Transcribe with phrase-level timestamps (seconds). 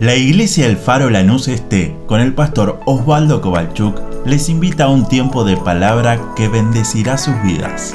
[0.00, 5.06] La iglesia El Faro Lanús Este, con el pastor Osvaldo Kovalchuk, les invita a un
[5.06, 7.94] tiempo de palabra que bendecirá sus vidas.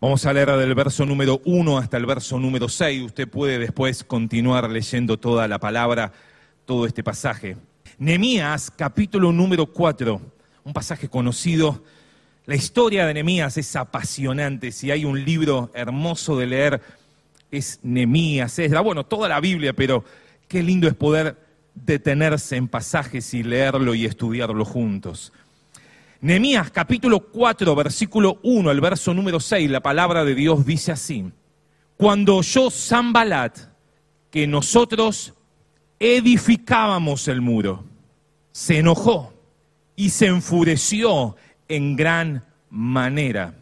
[0.00, 3.02] Vamos a leer del verso número 1 hasta el verso número 6.
[3.02, 6.12] Usted puede después continuar leyendo toda la palabra,
[6.66, 7.56] todo este pasaje.
[7.98, 10.20] Nemías, capítulo número 4,
[10.62, 11.82] un pasaje conocido
[12.48, 14.72] la historia de Nehemías es apasionante.
[14.72, 16.80] Si hay un libro hermoso de leer,
[17.50, 18.58] es Nehemías.
[18.58, 20.02] Es, bueno, toda la Biblia, pero
[20.48, 21.36] qué lindo es poder
[21.74, 25.30] detenerse en pasajes y leerlo y estudiarlo juntos.
[26.22, 31.30] Nehemías capítulo 4, versículo 1, el verso número 6, la palabra de Dios dice así:
[31.98, 33.58] Cuando oyó Zambalat
[34.30, 35.34] que nosotros
[35.98, 37.84] edificábamos el muro,
[38.52, 39.34] se enojó
[39.96, 41.36] y se enfureció
[41.68, 43.54] en gran manera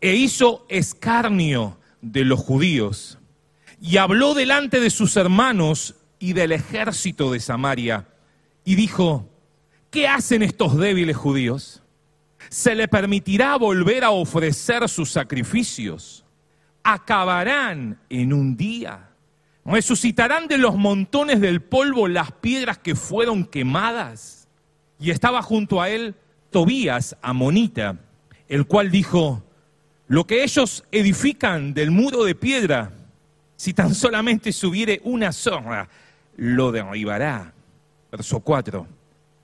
[0.00, 3.18] e hizo escarnio de los judíos
[3.80, 8.06] y habló delante de sus hermanos y del ejército de Samaria
[8.64, 9.28] y dijo,
[9.90, 11.82] ¿qué hacen estos débiles judíos?
[12.48, 16.24] ¿Se le permitirá volver a ofrecer sus sacrificios?
[16.82, 19.10] ¿Acabarán en un día?
[19.64, 24.48] ¿Resucitarán de los montones del polvo las piedras que fueron quemadas?
[24.98, 26.14] Y estaba junto a él
[26.50, 27.96] Tobías Amonita,
[28.48, 29.42] el cual dijo,
[30.08, 32.92] lo que ellos edifican del muro de piedra,
[33.56, 35.88] si tan solamente subiere una zorra,
[36.36, 37.52] lo derribará.
[38.10, 38.86] Verso 4.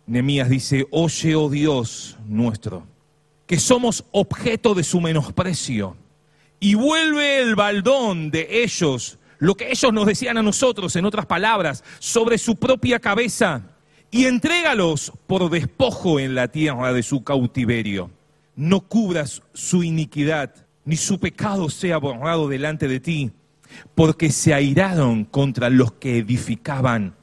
[0.07, 2.85] Nemías dice, oye, oh Dios nuestro,
[3.47, 5.97] que somos objeto de su menosprecio,
[6.59, 11.27] y vuelve el baldón de ellos, lo que ellos nos decían a nosotros, en otras
[11.27, 13.76] palabras, sobre su propia cabeza
[14.17, 18.11] y entrégalos por despojo en la tierra de su cautiverio.
[18.55, 20.55] No cubras su iniquidad,
[20.87, 23.31] ni su pecado sea borrado delante de ti,
[23.95, 27.15] porque se airaron contra los que edificaban.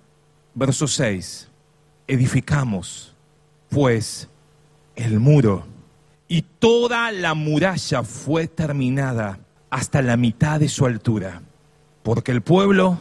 [0.54, 1.50] Verso 6.
[2.06, 3.16] Edificamos,
[3.70, 4.30] pues,
[4.96, 5.66] el muro,
[6.28, 9.40] y toda la muralla fue terminada
[9.72, 11.42] hasta la mitad de su altura,
[12.04, 13.00] porque el pueblo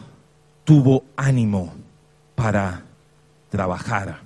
[0.65, 1.75] tuvo ánimo
[2.35, 2.87] para
[3.53, 4.23] trabajar.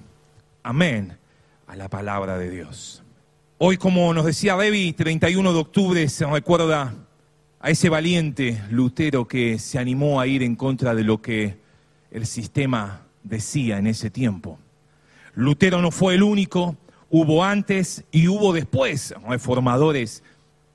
[0.62, 1.18] Amén
[1.66, 3.02] a la palabra de Dios.
[3.58, 6.94] Hoy, como nos decía Debbie, 31 de octubre se recuerda
[7.58, 11.58] a ese valiente Lutero que se animó a ir en contra de lo que
[12.12, 14.60] el sistema decía en ese tiempo.
[15.34, 16.76] Lutero no fue el único,
[17.10, 20.22] hubo antes y hubo después reformadores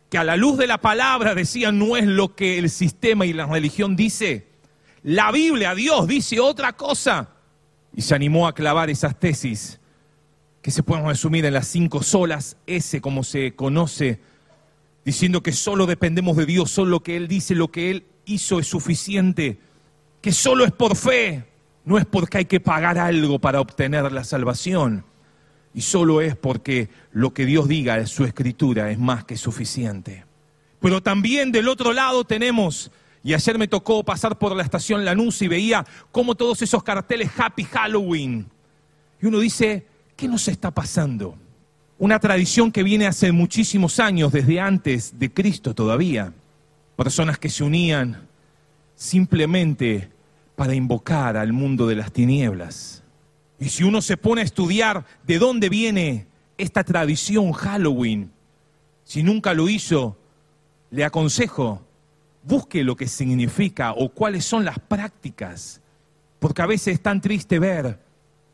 [0.09, 3.31] que a la luz de la palabra decían no es lo que el sistema y
[3.31, 4.47] la religión dice,
[5.03, 7.29] la Biblia, Dios dice otra cosa
[7.95, 9.79] y se animó a clavar esas tesis
[10.61, 14.19] que se pueden resumir en las cinco solas, ese como se conoce,
[15.03, 18.59] diciendo que solo dependemos de Dios, solo lo que Él dice, lo que Él hizo
[18.59, 19.59] es suficiente,
[20.21, 21.45] que solo es por fe,
[21.83, 25.03] no es porque hay que pagar algo para obtener la salvación,
[25.73, 30.25] y solo es porque lo que Dios diga en su escritura es más que suficiente.
[30.79, 32.91] Pero también del otro lado tenemos
[33.23, 37.29] y ayer me tocó pasar por la estación Lanús y veía cómo todos esos carteles
[37.37, 38.47] Happy Halloween.
[39.21, 41.37] Y uno dice, ¿qué nos está pasando?
[41.99, 46.33] Una tradición que viene hace muchísimos años, desde antes de Cristo todavía.
[46.95, 48.27] Personas que se unían
[48.95, 50.09] simplemente
[50.55, 53.03] para invocar al mundo de las tinieblas.
[53.59, 56.25] Y si uno se pone a estudiar de dónde viene
[56.57, 58.31] esta tradición Halloween,
[59.03, 60.17] si nunca lo hizo,
[60.89, 61.83] le aconsejo
[62.43, 65.81] busque lo que significa o cuáles son las prácticas,
[66.39, 67.99] porque a veces es tan triste ver,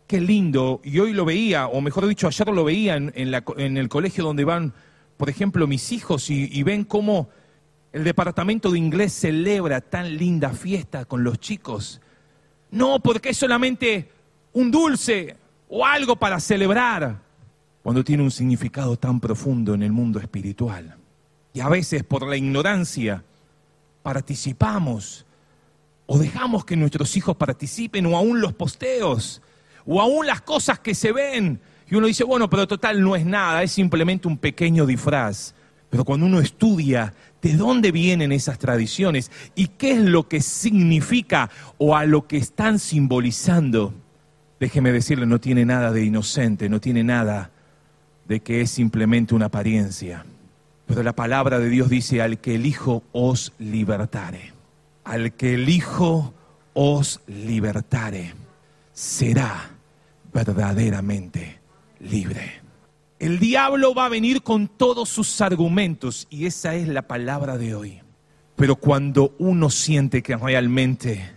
[0.08, 4.24] qué lindo, y hoy lo veía, o mejor dicho, ayer lo veía en, el colegio
[4.24, 4.74] donde van,
[5.18, 7.30] por ejemplo, mis hijos y, y ven cómo
[7.92, 12.02] el departamento de inglés celebra tan linda fiesta con los chicos.
[12.72, 14.10] No, porque es solamente
[14.54, 15.36] un dulce
[15.70, 17.22] o algo para celebrar,
[17.84, 20.98] cuando tiene un significado tan profundo en el mundo espiritual.
[21.54, 23.24] Y a veces por la ignorancia,
[24.08, 25.26] participamos
[26.06, 29.42] o dejamos que nuestros hijos participen o aún los posteos
[29.86, 31.60] o aún las cosas que se ven.
[31.90, 35.56] Y uno dice, bueno, pero total no es nada, es simplemente un pequeño disfraz.
[35.90, 41.50] Pero cuando uno estudia de dónde vienen esas tradiciones y qué es lo que significa
[41.78, 43.94] o a lo que están simbolizando,
[44.58, 47.52] déjeme decirle, no tiene nada de inocente, no tiene nada
[48.26, 50.24] de que es simplemente una apariencia.
[50.88, 54.54] Pero la palabra de Dios dice, al que el Hijo os libertare,
[55.04, 56.34] al que el Hijo
[56.74, 58.34] os libertare,
[58.94, 59.70] será
[60.34, 61.60] verdaderamente
[62.00, 62.62] libre.
[63.20, 67.76] El diablo va a venir con todos sus argumentos y esa es la palabra de
[67.76, 68.02] hoy.
[68.56, 71.30] Pero cuando uno siente que realmente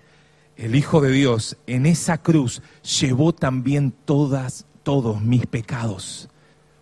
[0.56, 2.62] el Hijo de Dios en esa cruz
[3.00, 6.28] llevó también todas, todos mis pecados,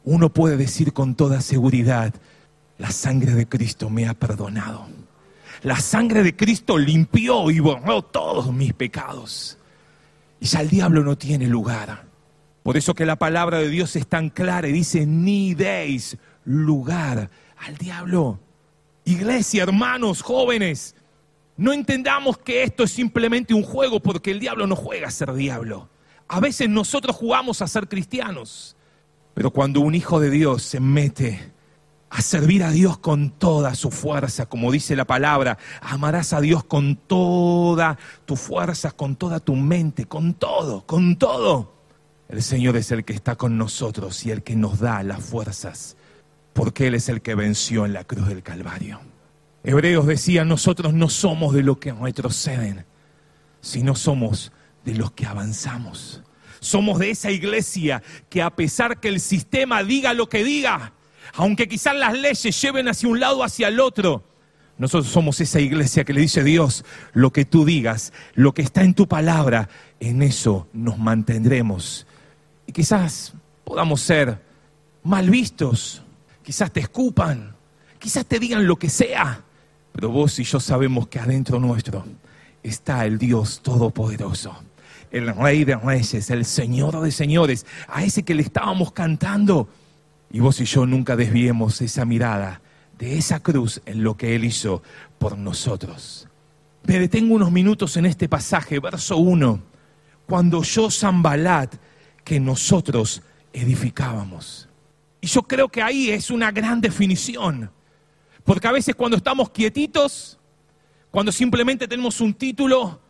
[0.04, 2.14] uno puede decir con toda seguridad,
[2.78, 4.86] la sangre de Cristo me ha perdonado.
[5.62, 9.58] La sangre de Cristo limpió y borró todos mis pecados.
[10.40, 12.06] Y ya el diablo no tiene lugar.
[12.62, 17.30] Por eso que la palabra de Dios es tan clara y dice, ni deis lugar
[17.58, 18.38] al diablo.
[19.04, 20.94] Iglesia, hermanos, jóvenes,
[21.56, 25.32] no entendamos que esto es simplemente un juego porque el diablo no juega a ser
[25.32, 25.88] diablo.
[26.28, 28.76] A veces nosotros jugamos a ser cristianos,
[29.34, 31.57] pero cuando un hijo de Dios se mete
[32.10, 36.64] a servir a Dios con toda su fuerza, como dice la palabra, amarás a Dios
[36.64, 41.74] con toda tu fuerza, con toda tu mente, con todo, con todo.
[42.28, 45.96] El Señor es el que está con nosotros y el que nos da las fuerzas,
[46.52, 49.00] porque Él es el que venció en la cruz del Calvario.
[49.64, 52.86] Hebreos decía, nosotros no somos de los que retroceden,
[53.60, 54.52] sino somos
[54.84, 56.22] de los que avanzamos.
[56.60, 60.92] Somos de esa iglesia que a pesar que el sistema diga lo que diga,
[61.34, 64.24] aunque quizás las leyes lleven hacia un lado o hacia el otro,
[64.78, 68.82] nosotros somos esa iglesia que le dice Dios, lo que tú digas, lo que está
[68.82, 72.06] en tu palabra, en eso nos mantendremos.
[72.66, 73.32] Y quizás
[73.64, 74.40] podamos ser
[75.02, 76.02] mal vistos,
[76.44, 77.56] quizás te escupan,
[77.98, 79.42] quizás te digan lo que sea,
[79.92, 82.04] pero vos y yo sabemos que adentro nuestro
[82.62, 84.54] está el Dios Todopoderoso,
[85.10, 89.68] el Rey de Reyes, el Señor de Señores, a ese que le estábamos cantando.
[90.30, 92.60] Y vos y yo nunca desviemos esa mirada
[92.98, 94.82] de esa cruz en lo que Él hizo
[95.18, 96.28] por nosotros.
[96.84, 99.60] Me detengo unos minutos en este pasaje, verso 1,
[100.26, 101.74] cuando yo Zambalat,
[102.24, 103.22] que nosotros
[103.52, 104.68] edificábamos.
[105.20, 107.70] Y yo creo que ahí es una gran definición.
[108.44, 110.38] Porque a veces cuando estamos quietitos,
[111.10, 113.00] cuando simplemente tenemos un título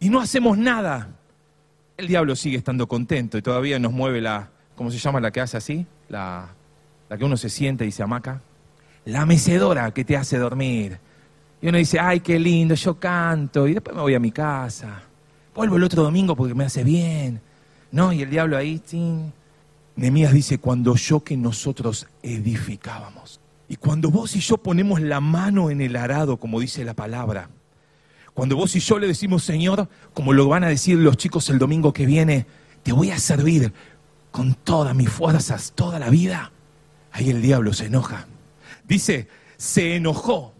[0.00, 1.16] y no hacemos nada,
[1.96, 5.40] el diablo sigue estando contento y todavía nos mueve la, ¿cómo se llama la que
[5.40, 5.86] hace así?
[6.08, 6.55] La,
[7.08, 8.40] la que uno se siente y se amaca.
[9.04, 10.98] La mecedora que te hace dormir.
[11.60, 15.02] Y uno dice, ay, qué lindo, yo canto y después me voy a mi casa.
[15.54, 17.40] Vuelvo el otro domingo porque me hace bien.
[17.92, 18.12] ¿No?
[18.12, 19.32] Y el diablo ahí, sí.
[19.94, 23.40] Nemías dice, cuando yo que nosotros edificábamos.
[23.68, 27.48] Y cuando vos y yo ponemos la mano en el arado, como dice la palabra,
[28.34, 31.58] cuando vos y yo le decimos, Señor, como lo van a decir los chicos el
[31.58, 32.46] domingo que viene,
[32.82, 33.72] te voy a servir
[34.30, 36.52] con todas mis fuerzas, toda la vida,
[37.16, 38.26] ahí el diablo se enoja.
[38.84, 40.52] Dice, se enojó,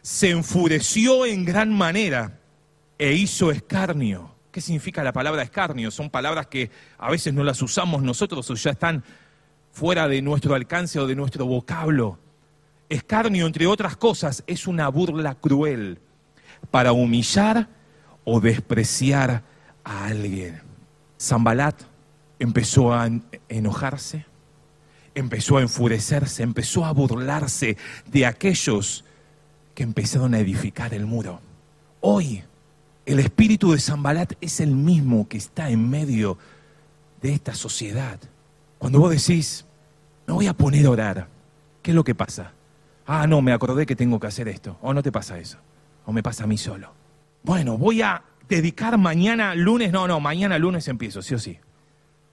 [0.00, 2.40] se enfureció en gran manera
[2.98, 4.34] e hizo escarnio.
[4.50, 5.90] ¿Qué significa la palabra escarnio?
[5.90, 9.04] Son palabras que a veces no las usamos nosotros o ya están
[9.70, 12.18] fuera de nuestro alcance o de nuestro vocablo.
[12.88, 15.98] Escarnio, entre otras cosas, es una burla cruel
[16.70, 17.68] para humillar
[18.24, 19.42] o despreciar
[19.84, 20.62] a alguien.
[21.20, 21.82] Zambalat
[22.38, 23.10] empezó a
[23.48, 24.24] enojarse,
[25.14, 27.76] empezó a enfurecerse, empezó a burlarse
[28.06, 29.04] de aquellos
[29.74, 31.40] que empezaron a edificar el muro.
[32.00, 32.42] Hoy,
[33.06, 36.38] el espíritu de Zambalat es el mismo que está en medio
[37.20, 38.18] de esta sociedad.
[38.78, 39.64] Cuando vos decís,
[40.26, 41.28] me voy a poner a orar,
[41.82, 42.52] ¿qué es lo que pasa?
[43.06, 44.78] Ah, no, me acordé que tengo que hacer esto.
[44.82, 45.58] O no te pasa eso.
[46.06, 46.92] O me pasa a mí solo.
[47.42, 49.92] Bueno, voy a dedicar mañana lunes.
[49.92, 51.58] No, no, mañana lunes empiezo, sí o sí.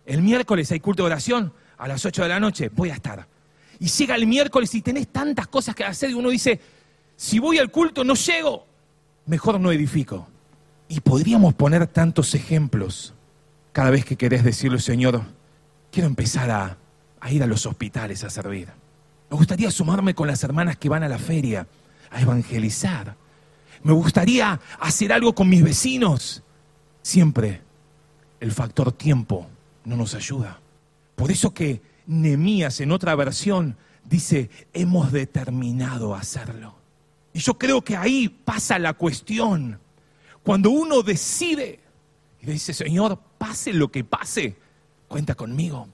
[0.05, 2.69] El miércoles hay culto de oración a las 8 de la noche.
[2.69, 3.25] Voy a estar.
[3.79, 6.59] Y llega el miércoles y tenés tantas cosas que hacer y uno dice,
[7.15, 8.67] si voy al culto no llego,
[9.25, 10.27] mejor no edifico.
[10.87, 13.13] Y podríamos poner tantos ejemplos
[13.71, 15.23] cada vez que querés decirle, Señor,
[15.91, 16.77] quiero empezar a,
[17.19, 18.67] a ir a los hospitales a servir.
[19.29, 21.67] Me gustaría sumarme con las hermanas que van a la feria
[22.11, 23.15] a evangelizar.
[23.83, 26.43] Me gustaría hacer algo con mis vecinos.
[27.01, 27.61] Siempre
[28.39, 29.47] el factor tiempo
[29.85, 30.59] no nos ayuda.
[31.19, 36.75] Por eso que Nemías en otra versión dice, hemos determinado hacerlo.
[37.33, 39.81] Y yo creo que ahí pasa la cuestión.
[40.43, 41.81] Cuando uno decide
[42.41, 44.55] y dice, Señor, pase lo que pase,
[45.09, 45.89] cuenta conmigo.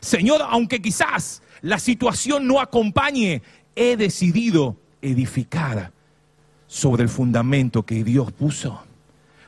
[0.00, 3.42] Señor, aunque quizás la situación no acompañe,
[3.76, 5.92] he decidido edificar
[6.66, 8.82] sobre el fundamento que Dios puso.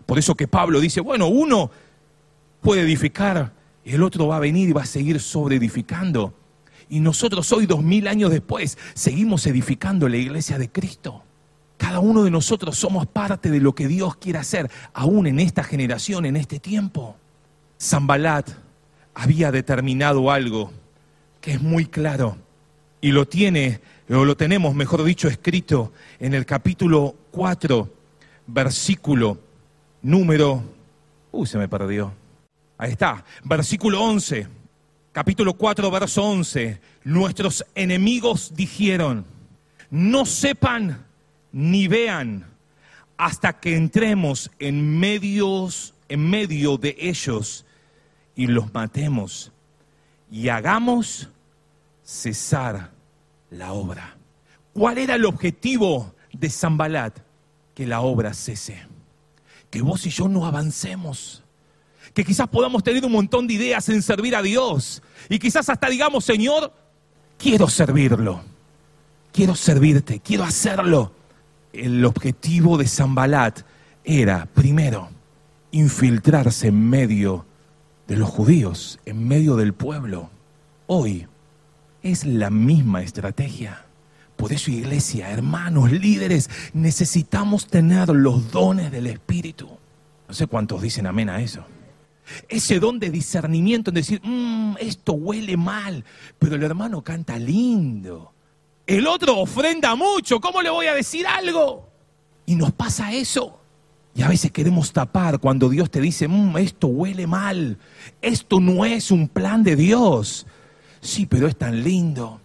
[0.04, 1.70] Por eso que Pablo dice, bueno, uno
[2.60, 6.34] puede edificar el otro va a venir y va a seguir sobre edificando.
[6.88, 11.22] Y nosotros hoy, dos mil años después, seguimos edificando la iglesia de Cristo.
[11.76, 15.64] Cada uno de nosotros somos parte de lo que Dios quiere hacer, aún en esta
[15.64, 17.16] generación, en este tiempo.
[17.80, 18.50] Zambalat
[19.14, 20.70] había determinado algo
[21.40, 22.36] que es muy claro
[23.00, 27.92] y lo tiene, o lo tenemos, mejor dicho, escrito en el capítulo 4,
[28.46, 29.38] versículo
[30.00, 30.62] número...
[31.32, 32.12] Uy, se me perdió.
[32.84, 34.46] Ahí está, versículo 11,
[35.10, 36.82] capítulo 4, verso 11.
[37.04, 39.24] Nuestros enemigos dijeron,
[39.88, 41.06] no sepan
[41.50, 42.44] ni vean
[43.16, 47.64] hasta que entremos en, medios, en medio de ellos
[48.36, 49.50] y los matemos
[50.30, 51.30] y hagamos
[52.02, 52.90] cesar
[53.48, 54.14] la obra.
[54.74, 57.18] ¿Cuál era el objetivo de Zambalat?
[57.74, 58.86] Que la obra cese.
[59.70, 61.43] Que vos y yo no avancemos.
[62.14, 65.02] Que quizás podamos tener un montón de ideas en servir a Dios.
[65.28, 66.72] Y quizás hasta digamos, Señor,
[67.36, 68.40] quiero servirlo.
[69.32, 71.12] Quiero servirte, quiero hacerlo.
[71.72, 73.62] El objetivo de Zambalat
[74.04, 75.10] era, primero,
[75.72, 77.44] infiltrarse en medio
[78.06, 80.30] de los judíos, en medio del pueblo.
[80.86, 81.26] Hoy
[82.02, 83.86] es la misma estrategia.
[84.36, 89.68] Por eso, iglesia, hermanos, líderes, necesitamos tener los dones del Espíritu.
[90.28, 91.64] No sé cuántos dicen amén a eso.
[92.48, 96.04] Ese don de discernimiento en decir, mmm, esto huele mal,
[96.38, 98.32] pero el hermano canta lindo.
[98.86, 101.88] El otro ofrenda mucho, ¿cómo le voy a decir algo?
[102.46, 103.60] Y nos pasa eso.
[104.14, 107.78] Y a veces queremos tapar cuando Dios te dice, mmm, esto huele mal,
[108.22, 110.46] esto no es un plan de Dios.
[111.00, 112.40] Sí, pero es tan lindo.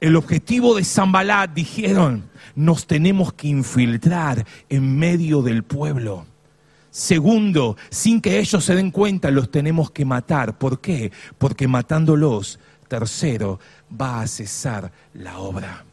[0.00, 6.24] El objetivo de Zambalat, dijeron, nos tenemos que infiltrar en medio del pueblo.
[6.98, 10.58] Segundo, sin que ellos se den cuenta, los tenemos que matar.
[10.58, 11.12] ¿Por qué?
[11.38, 15.84] Porque matándolos, tercero, va a cesar la obra.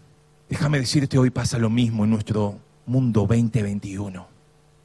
[0.50, 2.58] Déjame decirte, hoy pasa lo mismo en nuestro
[2.88, 4.28] mundo 2021.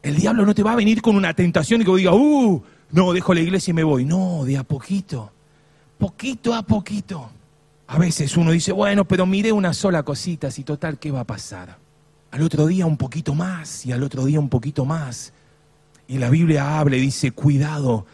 [0.02, 3.12] El diablo no te va a venir con una tentación y que diga, uh, no,
[3.12, 4.04] dejo la iglesia y me voy.
[4.04, 5.32] No, de a poquito
[6.00, 7.30] poquito a poquito.
[7.86, 11.24] A veces uno dice, bueno, pero miré una sola cosita, si total, ¿qué va a
[11.24, 11.76] pasar?
[12.30, 15.32] Al otro día un poquito más y al otro día un poquito más.
[16.10, 18.04] Y la Biblia habla y dice, cuidado,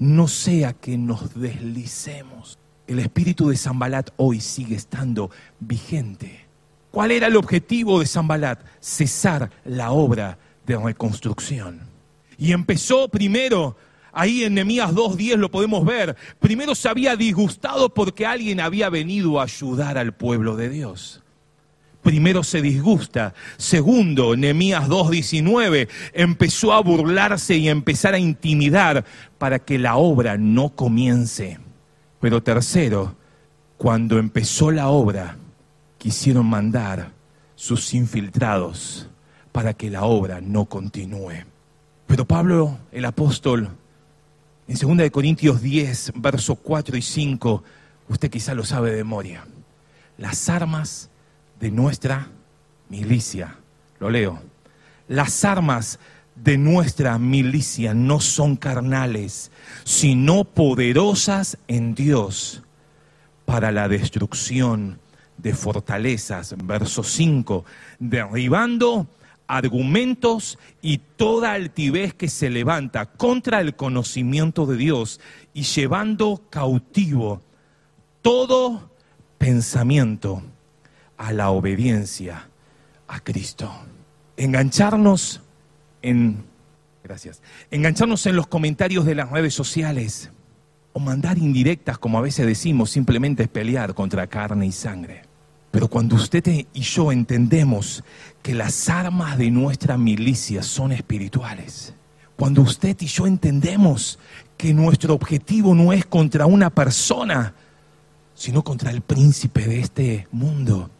[0.00, 2.58] no sea que nos deslicemos.
[2.88, 5.30] El espíritu de Zambalat hoy sigue estando
[5.60, 6.46] vigente.
[6.90, 8.58] ¿Cuál era el objetivo de Zambalat?
[8.80, 11.82] Cesar la obra de reconstrucción.
[12.38, 13.76] Y empezó primero
[14.16, 16.16] Ahí en Nehemías 2.10 lo podemos ver.
[16.38, 21.23] Primero se había disgustado porque alguien había venido a ayudar al pueblo de Dios.
[22.04, 23.32] Primero se disgusta.
[23.56, 29.06] Segundo, Nehemías 2.19 empezó a burlarse y a empezar a intimidar
[29.38, 31.58] para que la obra no comience.
[32.20, 33.16] Pero tercero,
[33.78, 35.38] cuando empezó la obra,
[35.96, 37.10] quisieron mandar
[37.54, 39.08] sus infiltrados
[39.50, 41.46] para que la obra no continúe.
[42.06, 43.70] Pero Pablo, el apóstol,
[44.68, 47.64] en 2 Corintios 10, versos 4 y 5,
[48.10, 49.46] usted quizá lo sabe de memoria.
[50.18, 51.08] Las armas
[51.64, 52.28] de nuestra
[52.90, 53.56] milicia,
[53.98, 54.38] lo leo,
[55.08, 55.98] las armas
[56.34, 59.50] de nuestra milicia no son carnales,
[59.82, 62.62] sino poderosas en Dios
[63.46, 64.98] para la destrucción
[65.38, 66.54] de fortalezas.
[66.62, 67.64] Verso 5,
[67.98, 69.06] derribando
[69.46, 75.18] argumentos y toda altivez que se levanta contra el conocimiento de Dios
[75.54, 77.40] y llevando cautivo
[78.20, 78.90] todo
[79.38, 80.42] pensamiento
[81.16, 82.48] a la obediencia
[83.08, 83.70] a Cristo.
[84.36, 85.40] Engancharnos
[86.02, 86.44] en
[87.04, 87.42] gracias.
[87.70, 90.30] Engancharnos en los comentarios de las redes sociales
[90.92, 95.22] o mandar indirectas como a veces decimos, simplemente es pelear contra carne y sangre.
[95.70, 98.04] Pero cuando usted y yo entendemos
[98.42, 101.94] que las armas de nuestra milicia son espirituales,
[102.36, 104.18] cuando usted y yo entendemos
[104.56, 107.54] que nuestro objetivo no es contra una persona,
[108.34, 110.90] sino contra el príncipe de este mundo,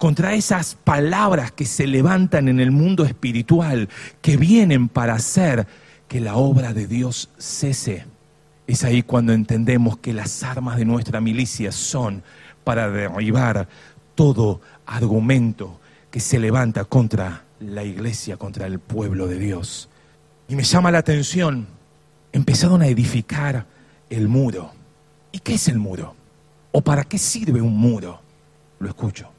[0.00, 3.90] contra esas palabras que se levantan en el mundo espiritual,
[4.22, 5.66] que vienen para hacer
[6.08, 8.06] que la obra de Dios cese.
[8.66, 12.22] Es ahí cuando entendemos que las armas de nuestra milicia son
[12.64, 13.68] para derribar
[14.14, 15.78] todo argumento
[16.10, 19.90] que se levanta contra la iglesia, contra el pueblo de Dios.
[20.48, 21.66] Y me llama la atención,
[22.32, 23.66] empezaron a edificar
[24.08, 24.72] el muro.
[25.30, 26.16] ¿Y qué es el muro?
[26.72, 28.22] ¿O para qué sirve un muro?
[28.78, 29.30] Lo escucho.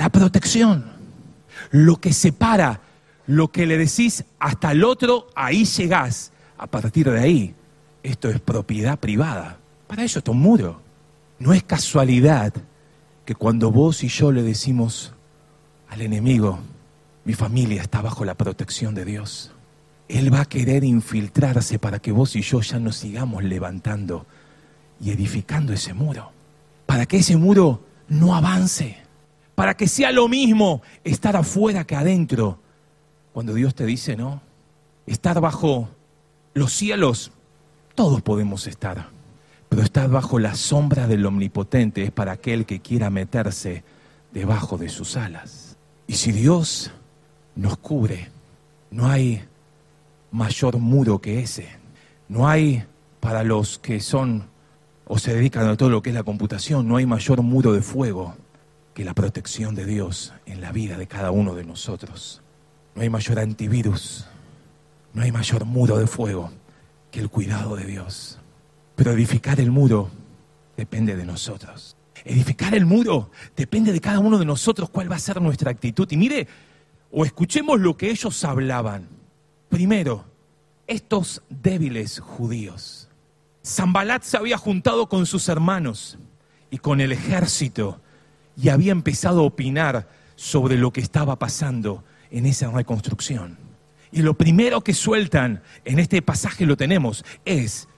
[0.00, 0.86] La protección.
[1.72, 2.80] Lo que separa,
[3.26, 6.32] lo que le decís hasta el otro, ahí llegás.
[6.56, 7.54] A partir de ahí,
[8.02, 9.58] esto es propiedad privada.
[9.86, 10.80] Para eso es un muro.
[11.38, 12.54] No es casualidad
[13.26, 15.12] que cuando vos y yo le decimos
[15.90, 16.60] al enemigo,
[17.26, 19.52] mi familia está bajo la protección de Dios,
[20.08, 24.24] Él va a querer infiltrarse para que vos y yo ya nos sigamos levantando
[24.98, 26.32] y edificando ese muro.
[26.86, 29.09] para que ese muro no avance,
[29.60, 32.58] para que sea lo mismo estar afuera que adentro.
[33.34, 34.40] Cuando Dios te dice, no,
[35.06, 35.90] estar bajo
[36.54, 37.30] los cielos,
[37.94, 39.08] todos podemos estar,
[39.68, 43.84] pero estar bajo la sombra del Omnipotente es para aquel que quiera meterse
[44.32, 45.76] debajo de sus alas.
[46.06, 46.90] Y si Dios
[47.54, 48.30] nos cubre,
[48.90, 49.44] no hay
[50.30, 51.68] mayor muro que ese.
[52.30, 52.82] No hay,
[53.20, 54.48] para los que son
[55.04, 57.82] o se dedican a todo lo que es la computación, no hay mayor muro de
[57.82, 58.36] fuego
[59.00, 62.42] que la protección de Dios en la vida de cada uno de nosotros.
[62.94, 64.26] No hay mayor antivirus,
[65.14, 66.52] no hay mayor muro de fuego
[67.10, 68.38] que el cuidado de Dios.
[68.96, 70.10] Pero edificar el muro
[70.76, 71.96] depende de nosotros.
[72.26, 76.06] Edificar el muro depende de cada uno de nosotros cuál va a ser nuestra actitud.
[76.10, 76.46] Y mire,
[77.10, 79.08] o escuchemos lo que ellos hablaban.
[79.70, 80.26] Primero,
[80.86, 83.08] estos débiles judíos.
[83.64, 86.18] Zambalat se había juntado con sus hermanos
[86.70, 87.98] y con el ejército
[88.60, 93.58] y había empezado a opinar sobre lo que estaba pasando en esa reconstrucción.
[94.12, 97.88] Y lo primero que sueltan en este pasaje lo tenemos es,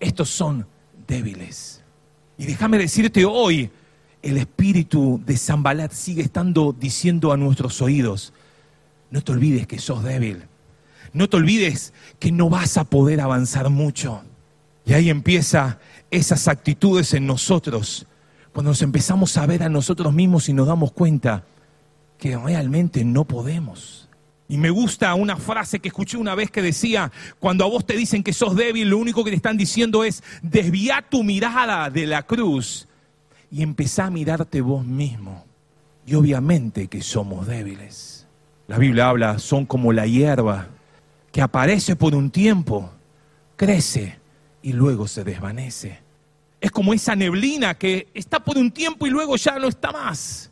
[0.00, 0.66] estos son
[1.06, 1.82] débiles.
[2.38, 3.70] Y déjame decirte hoy,
[4.22, 8.32] el espíritu de Zambalat sigue estando diciendo a nuestros oídos,
[9.10, 10.44] no te olvides que sos débil.
[11.12, 14.22] No te olvides que no vas a poder avanzar mucho.
[14.84, 15.78] Y ahí empieza
[16.10, 18.06] esas actitudes en nosotros,
[18.56, 21.44] cuando nos empezamos a ver a nosotros mismos y nos damos cuenta
[22.16, 24.08] que realmente no podemos.
[24.48, 27.94] Y me gusta una frase que escuché una vez que decía, cuando a vos te
[27.98, 32.06] dicen que sos débil, lo único que te están diciendo es, desvía tu mirada de
[32.06, 32.88] la cruz
[33.50, 35.44] y empezá a mirarte vos mismo.
[36.06, 38.26] Y obviamente que somos débiles.
[38.68, 40.68] La Biblia habla, son como la hierba
[41.30, 42.90] que aparece por un tiempo,
[43.56, 44.18] crece
[44.62, 46.05] y luego se desvanece.
[46.66, 50.50] Es como esa neblina que está por un tiempo y luego ya no está más.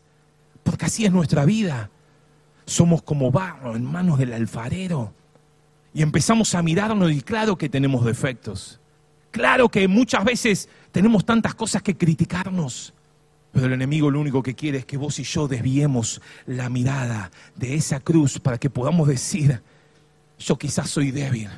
[0.62, 1.90] Porque así es nuestra vida.
[2.66, 5.12] Somos como barro en manos del alfarero.
[5.92, 8.78] Y empezamos a mirarnos y claro que tenemos defectos.
[9.32, 12.94] Claro que muchas veces tenemos tantas cosas que criticarnos.
[13.50, 17.32] Pero el enemigo lo único que quiere es que vos y yo desviemos la mirada
[17.56, 19.62] de esa cruz para que podamos decir,
[20.38, 21.50] yo quizás soy débil,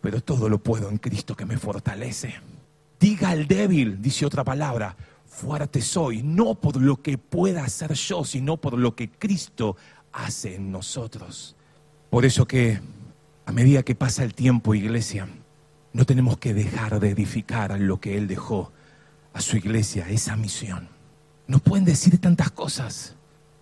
[0.00, 2.34] pero todo lo puedo en Cristo que me fortalece.
[2.98, 8.24] Diga al débil, dice otra palabra, fuerte soy, no por lo que pueda hacer yo,
[8.24, 9.76] sino por lo que Cristo
[10.12, 11.56] hace en nosotros.
[12.10, 12.80] Por eso que
[13.46, 15.28] a medida que pasa el tiempo, iglesia,
[15.92, 18.72] no tenemos que dejar de edificar lo que Él dejó
[19.32, 20.88] a su iglesia, esa misión.
[21.46, 23.14] Nos pueden decir tantas cosas,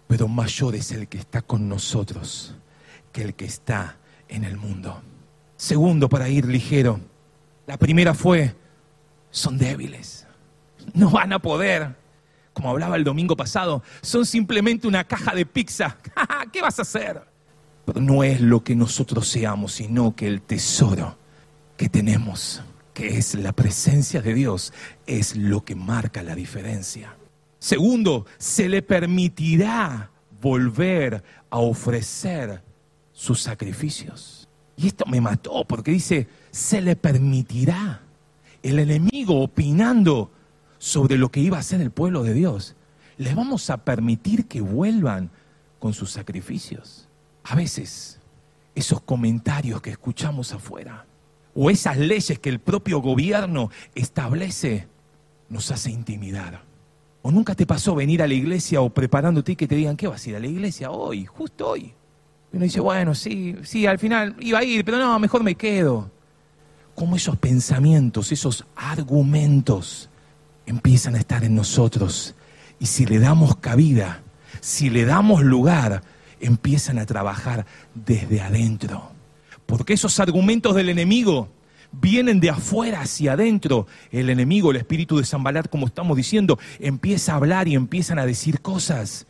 [0.07, 2.55] pero mayor es el que está con nosotros
[3.13, 3.97] que el que está
[4.29, 5.03] en el mundo.
[5.57, 7.01] Segundo, para ir ligero,
[7.67, 8.55] la primera fue,
[9.33, 10.29] son débiles,
[10.95, 11.97] no van a poder.
[12.53, 15.97] Como hablaba el domingo pasado, son simplemente una caja de pizza.
[16.53, 17.23] ¿Qué vas a hacer?
[17.87, 21.17] Pero no es lo que nosotros seamos, sino que el tesoro
[21.77, 24.73] que tenemos, que es la presencia de Dios,
[25.07, 27.17] es lo que marca la diferencia.
[27.59, 32.63] Segundo, se le permitirá volver a ofrecer
[33.13, 34.49] sus sacrificios.
[34.77, 38.03] Y esto me mató porque dice, se le permitirá.
[38.63, 40.31] El enemigo opinando
[40.79, 42.75] sobre lo que iba a ser el pueblo de Dios.
[43.17, 45.31] Le vamos a permitir que vuelvan
[45.79, 47.09] con sus sacrificios.
[47.45, 48.21] A veces,
[48.75, 51.07] esos comentarios que escuchamos afuera
[51.55, 54.89] o esas leyes que el propio gobierno establece
[55.49, 56.63] nos hace intimidar.
[57.23, 60.09] ¿O nunca te pasó venir a la iglesia o preparándote y que te digan, ¿qué
[60.09, 61.27] vas a ir a la iglesia hoy?
[61.27, 61.93] Justo hoy.
[62.53, 65.55] Y uno dice, bueno, sí, sí, al final iba a ir, pero no, mejor me
[65.55, 66.11] quedo.
[66.95, 70.11] Como esos pensamientos, esos argumentos
[70.67, 72.35] empiezan a estar en nosotros.
[72.79, 74.23] Y si le damos cabida,
[74.61, 76.03] si le damos lugar,
[76.41, 79.11] empiezan a trabajar desde adentro.
[79.67, 81.49] Porque esos argumentos del enemigo
[81.93, 83.87] vienen de afuera hacia adentro.
[84.11, 88.27] El enemigo, el espíritu de Zambalat, como estamos diciendo, empieza a hablar y empiezan a
[88.27, 89.27] decir cosas.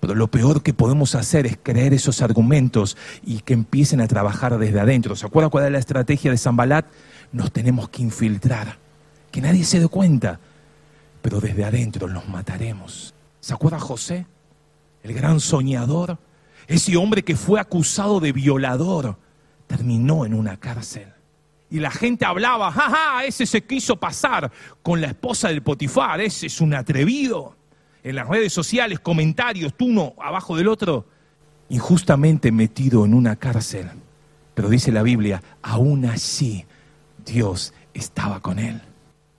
[0.00, 4.58] Pero lo peor que podemos hacer es creer esos argumentos y que empiecen a trabajar
[4.58, 5.16] desde adentro.
[5.16, 6.86] ¿Se acuerdan cuál es la estrategia de Zambalat?
[7.32, 8.78] Nos tenemos que infiltrar,
[9.30, 10.38] que nadie se dé cuenta,
[11.22, 13.14] pero desde adentro los mataremos.
[13.40, 14.26] ¿Se acuerda José?
[15.02, 16.18] El gran soñador,
[16.66, 19.18] ese hombre que fue acusado de violador,
[19.66, 21.12] terminó en una cárcel.
[21.70, 26.46] Y la gente hablaba, jaja, ese se quiso pasar con la esposa del Potifar, ese
[26.46, 27.56] es un atrevido.
[28.06, 31.06] En las redes sociales, comentarios, tú uno abajo del otro,
[31.68, 33.88] injustamente metido en una cárcel.
[34.54, 36.66] Pero dice la Biblia, aún así
[37.24, 38.80] Dios estaba con él.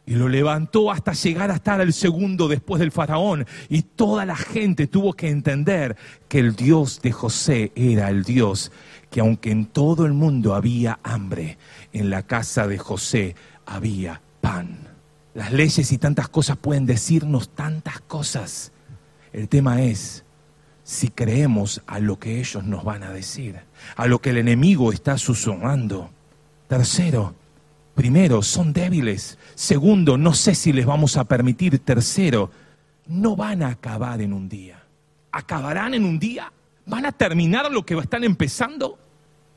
[0.06, 3.46] Y lo levantó hasta llegar a estar el segundo después del faraón.
[3.70, 5.96] Y toda la gente tuvo que entender
[6.28, 8.74] que el Dios de José era el Dios
[9.10, 11.58] que aunque en todo el mundo había hambre,
[11.94, 13.34] en la casa de José
[13.66, 14.87] había pan.
[15.38, 18.72] Las leyes y tantas cosas pueden decirnos tantas cosas.
[19.32, 20.24] El tema es
[20.84, 23.60] si creemos a lo que ellos nos van a decir,
[23.96, 26.10] a lo que el enemigo está susurrando.
[26.68, 27.36] Tercero,
[27.94, 29.38] primero, son débiles.
[29.54, 31.78] Segundo, no sé si les vamos a permitir.
[31.78, 32.50] Tercero,
[33.06, 34.82] no van a acabar en un día.
[35.32, 36.52] ¿Acabarán en un día?
[36.88, 38.98] ¿Van a terminar lo que están empezando?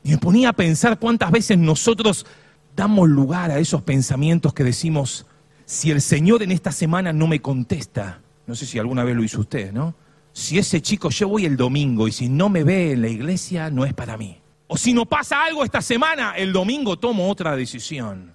[0.03, 2.27] Y me ponía a pensar cuántas veces nosotros
[2.75, 5.25] damos lugar a esos pensamientos que decimos,
[5.71, 9.23] si el Señor en esta semana no me contesta, no sé si alguna vez lo
[9.23, 9.95] hizo usted, ¿no?
[10.33, 13.69] Si ese chico yo voy el domingo y si no me ve en la iglesia,
[13.69, 14.37] no es para mí.
[14.67, 18.33] O si no pasa algo esta semana, el domingo tomo otra decisión.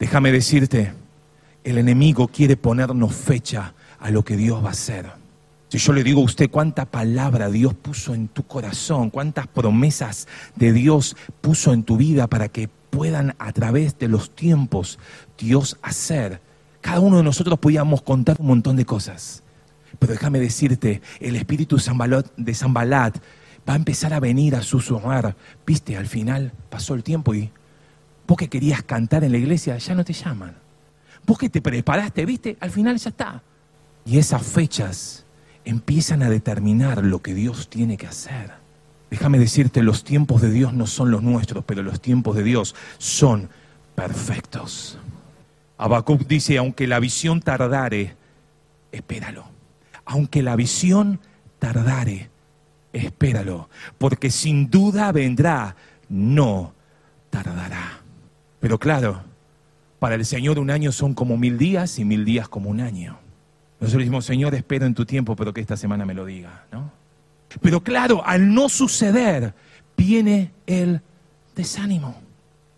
[0.00, 0.92] Déjame decirte,
[1.62, 5.06] el enemigo quiere ponernos fecha a lo que Dios va a hacer.
[5.68, 10.26] Si yo le digo a usted cuánta palabra Dios puso en tu corazón, cuántas promesas
[10.56, 14.98] de Dios puso en tu vida para que puedan a través de los tiempos
[15.38, 16.40] Dios hacer,
[16.82, 19.42] cada uno de nosotros podíamos contar un montón de cosas.
[19.98, 23.16] Pero déjame decirte, el espíritu de Zambalat
[23.68, 25.36] va a empezar a venir a susurrar.
[25.64, 27.50] Viste, al final pasó el tiempo y
[28.26, 30.56] vos que querías cantar en la iglesia, ya no te llaman.
[31.24, 33.42] Vos que te preparaste, viste, al final ya está.
[34.04, 35.24] Y esas fechas
[35.64, 38.50] empiezan a determinar lo que Dios tiene que hacer.
[39.10, 42.74] Déjame decirte, los tiempos de Dios no son los nuestros, pero los tiempos de Dios
[42.98, 43.50] son
[43.94, 44.98] perfectos.
[45.82, 48.14] Habacuc dice, aunque la visión tardare,
[48.92, 49.44] espéralo.
[50.04, 51.18] Aunque la visión
[51.58, 52.30] tardare,
[52.92, 53.68] espéralo.
[53.98, 55.74] Porque sin duda vendrá,
[56.08, 56.72] no
[57.30, 58.00] tardará.
[58.60, 59.24] Pero claro,
[59.98, 63.18] para el Señor un año son como mil días y mil días como un año.
[63.80, 66.92] Nosotros decimos, Señor, espero en tu tiempo, pero que esta semana me lo diga, ¿no?
[67.60, 69.52] Pero claro, al no suceder,
[69.96, 71.00] viene el
[71.56, 72.14] desánimo.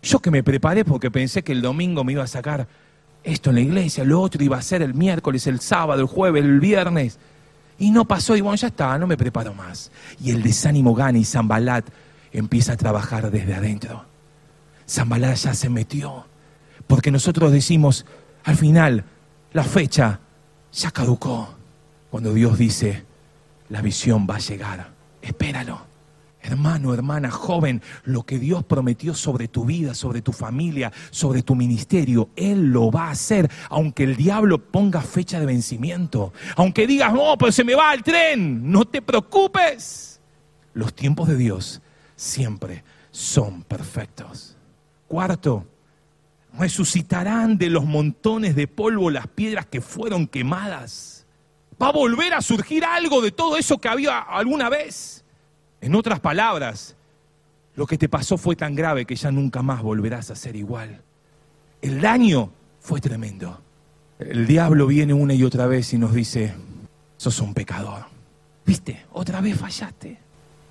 [0.01, 2.67] Yo que me preparé porque pensé que el domingo me iba a sacar
[3.25, 6.43] esto en la iglesia, lo otro iba a ser el miércoles, el sábado, el jueves,
[6.43, 7.17] el viernes.
[7.79, 9.91] Y no pasó, y bueno, ya está, no me preparo más.
[10.21, 11.85] Y el desánimo gana y Zambalat
[12.31, 14.05] empieza a trabajar desde adentro.
[14.87, 16.25] Zambalat ya se metió.
[16.87, 18.05] Porque nosotros decimos,
[18.43, 19.03] al final,
[19.53, 20.19] la fecha
[20.71, 21.49] ya caducó.
[22.11, 23.03] Cuando Dios dice,
[23.69, 25.94] la visión va a llegar, espéralo.
[26.45, 31.55] Hermano, hermana, joven, lo que Dios prometió sobre tu vida, sobre tu familia, sobre tu
[31.55, 36.33] ministerio, Él lo va a hacer, aunque el diablo ponga fecha de vencimiento.
[36.55, 40.21] Aunque digas, no, pero se me va el tren, no te preocupes.
[40.75, 41.81] Los tiempos de Dios
[42.15, 44.55] siempre son perfectos.
[45.07, 45.65] Cuarto,
[46.59, 51.25] resucitarán de los montones de polvo las piedras que fueron quemadas.
[51.81, 55.24] Va a volver a surgir algo de todo eso que había alguna vez.
[55.81, 56.95] En otras palabras,
[57.75, 61.01] lo que te pasó fue tan grave que ya nunca más volverás a ser igual.
[61.81, 63.61] El daño fue tremendo.
[64.17, 66.53] El diablo viene una y otra vez y nos dice,
[67.17, 68.05] sos un pecador.
[68.65, 69.05] ¿Viste?
[69.11, 70.17] Otra vez fallaste.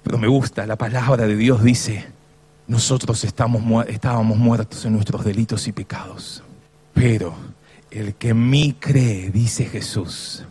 [0.02, 2.06] Pero me gusta, la palabra de Dios dice,
[2.66, 6.42] nosotros estábamos muertos en nuestros delitos y pecados.
[6.94, 7.34] Pero
[7.90, 10.44] el que en mí cree, dice Jesús,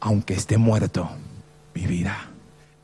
[0.00, 1.08] aunque esté muerto,
[1.74, 2.31] vivirá.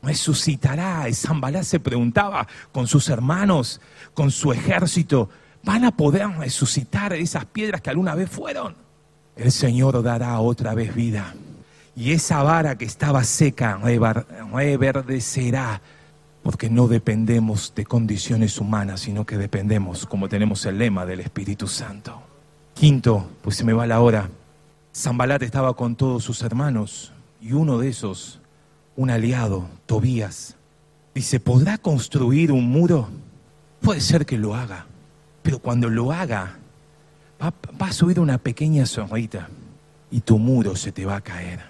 [0.01, 1.07] Resucitará.
[1.09, 3.81] Y Zambalá se preguntaba con sus hermanos,
[4.13, 5.29] con su ejército,
[5.63, 8.75] ¿van a poder resucitar esas piedras que alguna vez fueron?
[9.35, 11.33] El Señor dará otra vez vida.
[11.95, 13.79] Y esa vara que estaba seca
[14.53, 15.81] reverdecerá
[16.43, 21.67] porque no dependemos de condiciones humanas, sino que dependemos, como tenemos el lema, del Espíritu
[21.67, 22.21] Santo.
[22.73, 24.29] Quinto, pues se me va la hora,
[24.95, 28.39] Zambalat estaba con todos sus hermanos y uno de esos,
[28.99, 30.57] un aliado, Tobías,
[31.15, 33.07] dice, ¿podrá construir un muro?
[33.79, 34.87] Puede ser que lo haga,
[35.41, 36.57] pero cuando lo haga,
[37.41, 39.47] va, a subir una pequeña sonrita
[40.11, 41.61] y tu muro se te va a caer.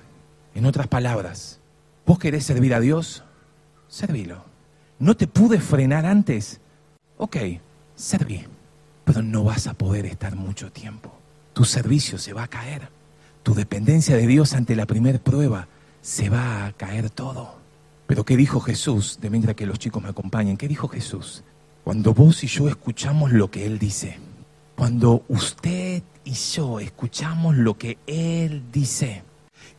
[0.55, 1.59] En otras palabras,
[2.03, 3.23] ¿vos querés servir a Dios?
[3.87, 4.43] Servilo.
[4.97, 6.59] ¿No te pude frenar antes?
[7.17, 7.37] Ok,
[7.93, 8.43] serví,
[9.05, 11.15] pero no vas a poder estar mucho tiempo.
[11.53, 12.89] Tu servicio se va a caer.
[13.43, 15.67] Tu dependencia de Dios ante la primera prueba
[16.01, 17.55] se va a caer todo.
[18.07, 19.19] Pero ¿qué dijo Jesús?
[19.21, 21.43] De mientras que los chicos me acompañen, ¿qué dijo Jesús?
[21.83, 24.17] Cuando vos y yo escuchamos lo que Él dice,
[24.75, 29.23] cuando usted y yo escuchamos lo que Él dice,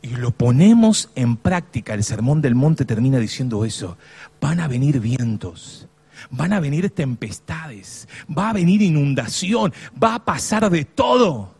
[0.03, 3.99] y lo ponemos en práctica, el Sermón del Monte termina diciendo eso,
[4.41, 5.89] van a venir vientos,
[6.31, 11.55] van a venir tempestades, va a venir inundación, va a pasar de todo.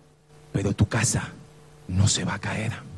[0.53, 1.29] pero tu casa
[1.87, 2.90] no se va a caer.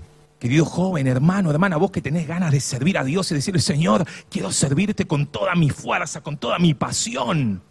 [0.43, 4.05] Querido joven, hermano, hermana, vos que tenés ganas de servir a Dios y decirle, Señor,
[4.29, 7.63] quiero servirte con toda mi fuerza, con toda mi pasión.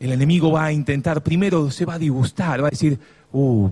[0.00, 2.98] El enemigo va a intentar, primero se va a disgustar, va a decir,
[3.32, 3.68] uh,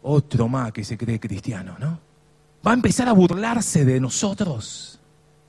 [0.00, 2.00] otro más que se cree cristiano, ¿no?
[2.66, 4.98] Va a empezar a burlarse de nosotros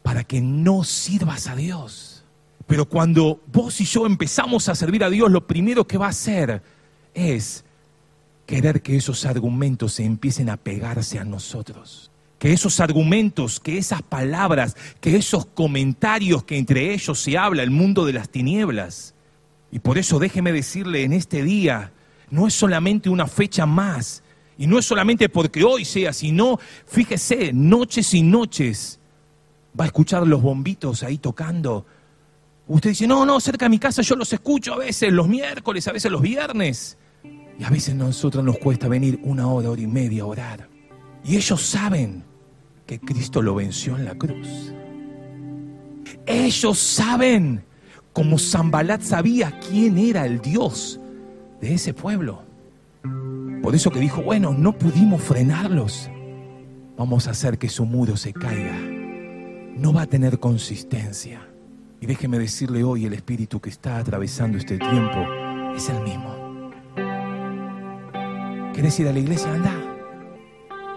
[0.04, 2.26] para que no sirvas a Dios.
[2.68, 6.10] Pero cuando vos y yo empezamos a servir a Dios, lo primero que va a
[6.10, 6.62] hacer
[7.14, 7.64] es
[8.50, 12.10] querer que esos argumentos se empiecen a pegarse a nosotros.
[12.40, 17.70] Que esos argumentos, que esas palabras, que esos comentarios que entre ellos se habla el
[17.70, 19.14] mundo de las tinieblas.
[19.72, 21.92] Y por eso déjeme decirle en este día,
[22.32, 24.24] no es solamente una fecha más,
[24.58, 29.00] y no es solamente porque hoy sea, sino, fíjese, noches y noches
[29.80, 31.86] va a escuchar los bombitos ahí tocando.
[32.68, 35.88] Usted dice, no, no, cerca de mi casa yo los escucho a veces los miércoles,
[35.88, 36.98] a veces los viernes.
[37.60, 40.70] Y a veces a nosotros nos cuesta venir una hora, hora y media a orar.
[41.26, 42.24] Y ellos saben
[42.86, 44.74] que Cristo lo venció en la cruz.
[46.26, 47.66] Ellos saben,
[48.14, 51.02] como Zambalat sabía quién era el Dios
[51.60, 52.44] de ese pueblo.
[53.62, 56.10] Por eso que dijo, bueno, no pudimos frenarlos.
[56.98, 58.78] Vamos a hacer que su muro se caiga.
[59.76, 61.46] No va a tener consistencia.
[62.00, 65.20] Y déjeme decirle hoy, el espíritu que está atravesando este tiempo
[65.76, 66.49] es el mismo.
[68.80, 69.54] ¿Quieres ir a la iglesia?
[69.54, 69.76] Anda.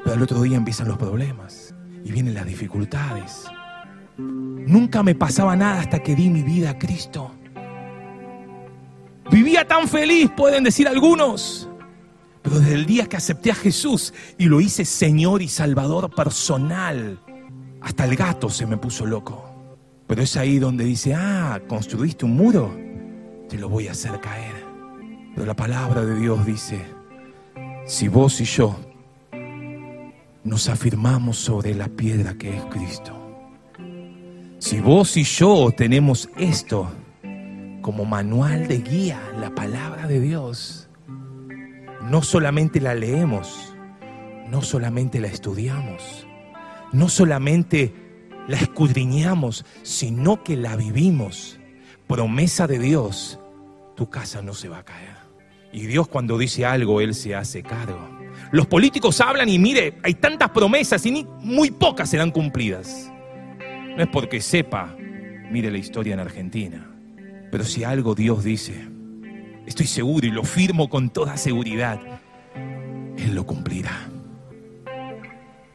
[0.04, 3.46] Pero al otro día empiezan los problemas y vienen las dificultades.
[4.18, 7.32] Nunca me pasaba nada hasta que di mi vida a Cristo.
[9.32, 11.68] Vivía tan feliz, pueden decir algunos.
[12.42, 17.18] Pero desde el día que acepté a Jesús y lo hice Señor y Salvador personal,
[17.80, 19.74] hasta el gato se me puso loco.
[20.06, 22.72] Pero es ahí donde dice, ah, construiste un muro,
[23.48, 24.54] te lo voy a hacer caer.
[25.34, 27.01] Pero la palabra de Dios dice,
[27.86, 28.76] si vos y yo
[30.44, 33.18] nos afirmamos sobre la piedra que es Cristo,
[34.58, 36.90] si vos y yo tenemos esto
[37.82, 40.88] como manual de guía, la palabra de Dios,
[42.08, 43.74] no solamente la leemos,
[44.48, 46.26] no solamente la estudiamos,
[46.92, 47.94] no solamente
[48.48, 51.58] la escudriñamos, sino que la vivimos.
[52.06, 53.40] Promesa de Dios,
[53.96, 55.11] tu casa no se va a caer.
[55.72, 58.08] Y Dios cuando dice algo, Él se hace cargo.
[58.50, 63.10] Los políticos hablan y mire, hay tantas promesas y muy pocas serán cumplidas.
[63.96, 64.94] No es porque sepa,
[65.50, 66.86] mire la historia en Argentina,
[67.50, 68.92] pero si algo Dios dice,
[69.66, 72.00] Estoy seguro y lo firmo con toda seguridad.
[73.16, 74.08] Él lo cumplirá.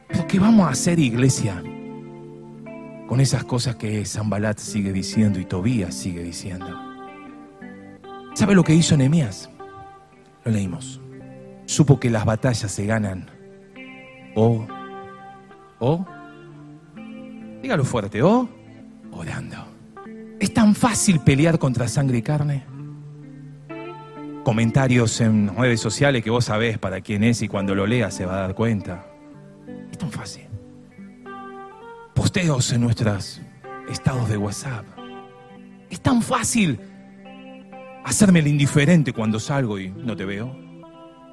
[0.08, 1.62] Pero ¿qué vamos a hacer, iglesia?
[3.06, 6.78] Con esas cosas que Zambalat sigue diciendo y Tobías sigue diciendo.
[8.34, 9.48] ¿Sabe lo que hizo Nehemías?
[10.48, 10.98] Lo leímos.
[11.66, 13.30] Supo que las batallas se ganan
[14.34, 14.66] o,
[15.78, 16.06] o,
[17.60, 18.48] dígalo fuerte, o
[19.12, 19.58] orando.
[20.40, 22.64] ¿Es tan fácil pelear contra sangre y carne?
[24.42, 28.24] comentarios en redes sociales que vos sabés para quién es y cuando lo leas se
[28.24, 29.04] va a dar cuenta.
[29.92, 30.46] Es tan fácil.
[32.14, 33.42] Posteos en nuestros
[33.90, 34.86] estados de WhatsApp.
[35.90, 36.80] Es tan fácil
[38.08, 40.56] hacerme el indiferente cuando salgo y no te veo.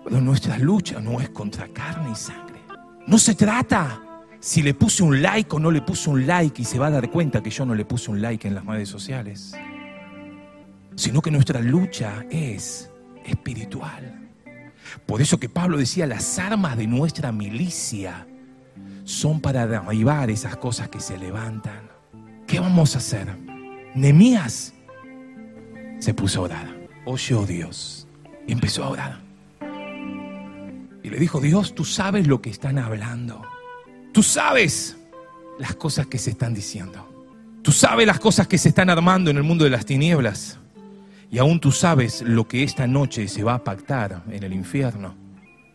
[0.04, 2.60] Pero nuestra lucha no es contra carne y sangre.
[3.08, 4.02] No se trata
[4.40, 6.92] si le puse un like o no le puse un like y se va a
[6.92, 9.56] dar cuenta que yo no le puse un like en las redes sociales.
[10.96, 12.92] Sino que nuestra lucha es
[13.26, 14.30] espiritual.
[15.06, 18.28] Por eso que Pablo decía, las armas de nuestra milicia
[19.06, 21.90] son para derribar esas cosas que se levantan.
[22.46, 23.36] ¿Qué vamos a hacer?
[23.96, 24.75] Nemías
[26.00, 26.76] se puso a orar.
[27.06, 28.08] Oyó Dios
[28.48, 29.20] y empezó a orar.
[31.04, 33.44] Y le dijo, Dios, tú sabes lo que están hablando.
[34.12, 34.98] Tú sabes
[35.60, 37.08] las cosas que se están diciendo.
[37.62, 40.58] Tú sabes las cosas que se están armando en el mundo de las tinieblas.
[41.32, 45.16] Y aún tú sabes lo que esta noche se va a pactar en el infierno.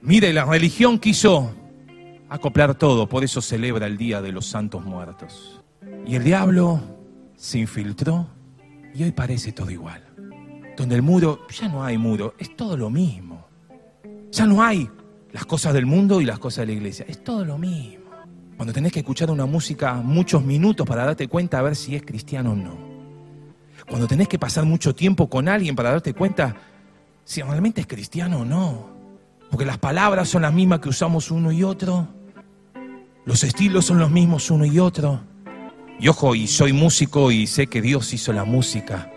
[0.02, 1.54] Mire, la religión quiso
[2.28, 5.60] acoplar todo, por eso celebra el Día de los Santos Muertos.
[6.06, 6.80] Y el diablo
[7.36, 8.26] se infiltró
[8.94, 10.09] y hoy parece todo igual.
[10.76, 13.46] Donde el muro, ya no hay muro, es todo lo mismo.
[14.30, 14.88] Ya no hay
[15.32, 18.04] las cosas del mundo y las cosas de la iglesia, es todo lo mismo.
[18.56, 22.02] Cuando tenés que escuchar una música muchos minutos para darte cuenta a ver si es
[22.02, 22.90] cristiano o no
[23.90, 26.54] cuando tenés que pasar mucho tiempo con alguien para darte cuenta
[27.24, 28.88] si realmente es cristiano o no.
[29.50, 32.06] Porque las palabras son las mismas que usamos uno y otro.
[33.24, 35.20] Los estilos son los mismos uno y otro.
[35.98, 39.10] Y ojo, y soy músico y sé que Dios hizo la música.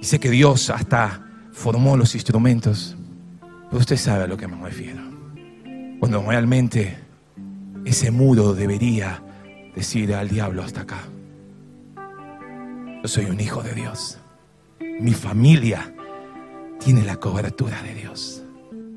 [0.00, 2.96] Sé que Dios hasta formó los instrumentos.
[3.68, 5.02] Pero usted sabe a lo que me refiero.
[5.98, 6.96] Cuando realmente
[7.84, 9.22] ese muro debería
[9.74, 10.98] decir al diablo hasta acá.
[13.02, 14.18] Yo soy un hijo de Dios.
[15.00, 15.92] Mi familia
[16.78, 18.42] tiene la cobertura de Dios.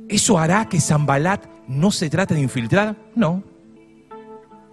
[0.07, 2.95] ¿Eso hará que Zambalat no se trate de infiltrar?
[3.15, 3.43] No.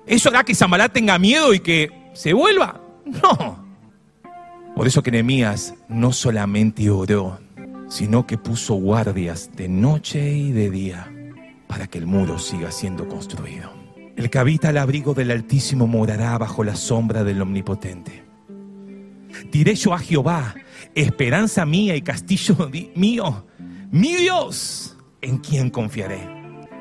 [0.06, 2.80] ¿Eso hará que Zambalat tenga miedo y que se vuelva?
[3.04, 3.65] No.
[4.76, 7.40] Por eso que Nehemías no solamente oró,
[7.88, 11.10] sino que puso guardias de noche y de día
[11.66, 13.72] para que el muro siga siendo construido.
[14.16, 18.22] El que habita al abrigo del Altísimo morará bajo la sombra del Omnipotente.
[19.50, 20.54] Diré yo a Jehová,
[20.94, 23.46] esperanza mía y castillo mío,
[23.90, 26.28] mi Dios, en quien confiaré.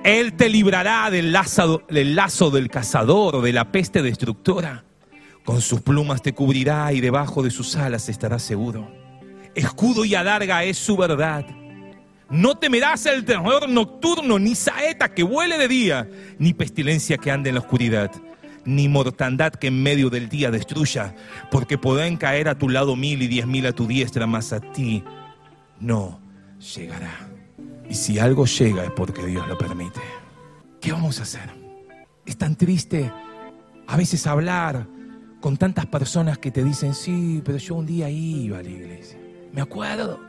[0.03, 4.83] Él te librará del lazo, del lazo del cazador o de la peste destructora.
[5.45, 8.91] Con sus plumas te cubrirá y debajo de sus alas estarás seguro.
[9.53, 11.45] Escudo y adarga es su verdad.
[12.31, 17.49] No temerás el terror nocturno, ni saeta que vuele de día, ni pestilencia que ande
[17.49, 18.11] en la oscuridad,
[18.65, 21.15] ni mortandad que en medio del día destruya,
[21.51, 24.59] porque podrán caer a tu lado mil y diez mil a tu diestra, mas a
[24.59, 25.03] ti
[25.79, 26.19] no
[26.75, 27.29] llegará.
[27.87, 30.01] Y si algo llega es porque Dios lo permite.
[30.81, 31.51] ¿Qué vamos a hacer?
[32.25, 33.11] Es tan triste
[33.85, 34.94] a veces hablar
[35.45, 39.19] con tantas personas que te dicen, sí, pero yo un día iba a la iglesia.
[39.53, 40.19] Me acuerdo.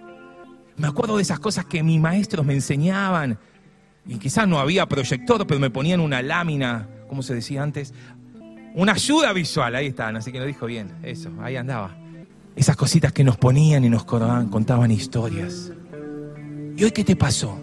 [0.77, 3.39] Me acuerdo de esas cosas que mis maestros me enseñaban.
[4.07, 7.95] Y quizás no había proyector, pero me ponían una lámina, como se decía antes,
[8.75, 11.97] una ayuda visual, ahí están, así que lo dijo bien, eso, ahí andaba.
[12.55, 15.73] Esas cositas que nos ponían y nos contaban, historias.
[16.77, 17.59] ¿Y hoy qué te pasó?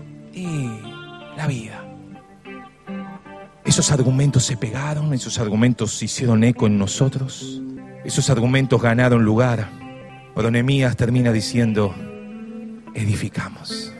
[1.37, 1.83] La vida.
[3.65, 7.62] Esos argumentos se pegaron, esos argumentos se hicieron eco en nosotros,
[8.04, 9.69] esos argumentos ganaron lugar.
[10.36, 11.95] Pero Nehemías termina diciendo,
[12.93, 13.93] edificamos.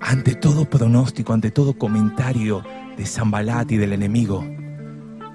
[0.00, 2.64] Ante todo pronóstico, ante todo comentario
[2.96, 4.44] de Zambalat y del enemigo,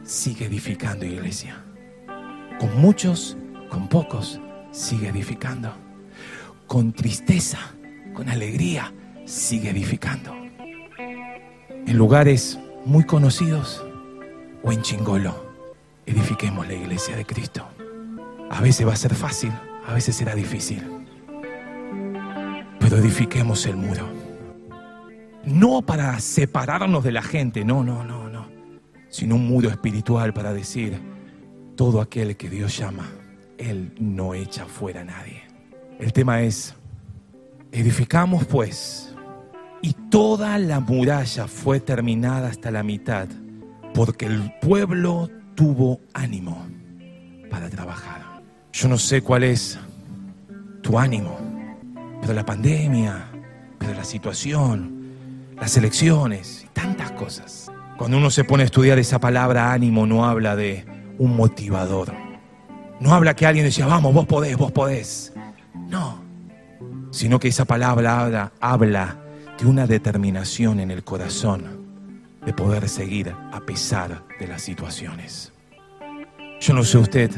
[0.04, 1.64] sigue edificando iglesia.
[2.60, 3.38] Con muchos,
[3.70, 5.74] con pocos, sigue edificando.
[6.68, 7.60] Con tristeza,
[8.14, 8.94] con alegría,
[9.26, 10.36] sigue edificando.
[10.98, 13.84] En lugares muy conocidos
[14.64, 15.46] o en chingolo,
[16.06, 17.68] edifiquemos la iglesia de Cristo.
[18.50, 19.52] A veces va a ser fácil,
[19.88, 21.00] a veces será difícil
[22.90, 24.10] pero edifiquemos el muro.
[25.46, 28.48] No para separarnos de la gente, no, no, no, no,
[29.10, 31.00] sino un muro espiritual para decir,
[31.76, 33.08] todo aquel que Dios llama,
[33.60, 35.44] Él no echa fuera a nadie.
[36.00, 36.74] El tema es,
[37.72, 39.09] edificamos pues,
[39.82, 43.28] y toda la muralla fue terminada hasta la mitad,
[43.94, 46.68] porque el pueblo tuvo ánimo
[47.50, 48.42] para trabajar.
[48.72, 49.80] Yo no sé cuál es
[50.82, 51.50] tu ánimo
[52.22, 53.28] pero la pandemia,
[53.78, 55.14] pero la situación,
[55.56, 57.72] las elecciones tantas cosas.
[57.98, 60.86] Cuando uno se pone a estudiar esa palabra ánimo, no habla de
[61.18, 62.14] un motivador.
[63.00, 65.34] No habla que alguien decía, vamos, vos podés, vos podés.
[65.90, 66.22] No,
[67.12, 69.18] sino que esa palabra habla, habla
[69.60, 71.88] de una determinación en el corazón
[72.46, 75.52] de poder seguir a pesar de las situaciones.
[76.62, 77.32] Yo no sé usted,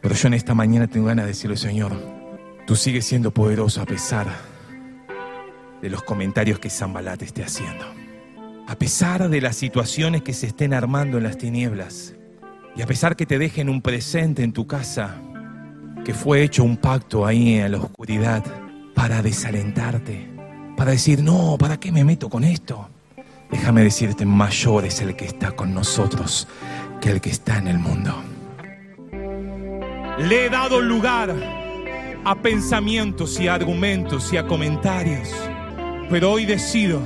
[0.00, 1.92] pero yo en esta mañana tengo ganas de decirle, Señor,
[2.70, 4.28] Tú sigues siendo poderoso a pesar
[5.82, 7.84] de los comentarios que Zambalat esté haciendo.
[8.68, 12.14] A pesar de las situaciones que se estén armando en las tinieblas.
[12.76, 15.16] Y a pesar que te dejen un presente en tu casa,
[16.04, 18.44] que fue hecho un pacto ahí en la oscuridad
[18.94, 20.29] para desalentarte,
[20.80, 22.88] para decir, no, ¿para qué me meto con esto?
[23.50, 26.48] Déjame decirte, mayor es el que está con nosotros
[27.02, 28.14] que el que está en el mundo.
[30.16, 31.36] Le he dado lugar
[32.24, 35.28] a pensamientos y a argumentos y a comentarios.
[36.08, 37.02] Pero hoy decido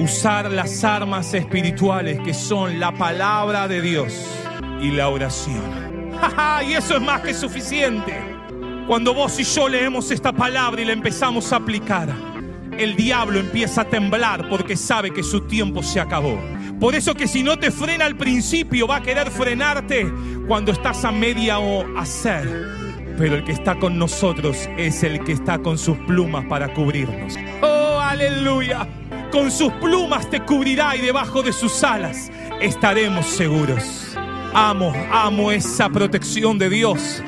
[0.00, 4.14] usar las armas espirituales que son la palabra de Dios
[4.80, 6.10] y la oración.
[6.66, 8.18] y eso es más que suficiente.
[8.86, 12.33] Cuando vos y yo leemos esta palabra y la empezamos a aplicar,
[12.78, 16.38] el diablo empieza a temblar porque sabe que su tiempo se acabó.
[16.80, 20.12] Por eso que si no te frena al principio, va a querer frenarte
[20.46, 22.68] cuando estás a media o hacer.
[23.16, 27.36] Pero el que está con nosotros es el que está con sus plumas para cubrirnos.
[27.62, 28.88] Oh, aleluya.
[29.30, 34.16] Con sus plumas te cubrirá y debajo de sus alas estaremos seguros.
[34.52, 37.22] Amo, amo esa protección de Dios.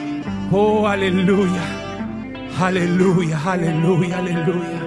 [0.51, 1.63] Oh, aleluya.
[2.59, 4.86] Aleluya, aleluya, aleluya.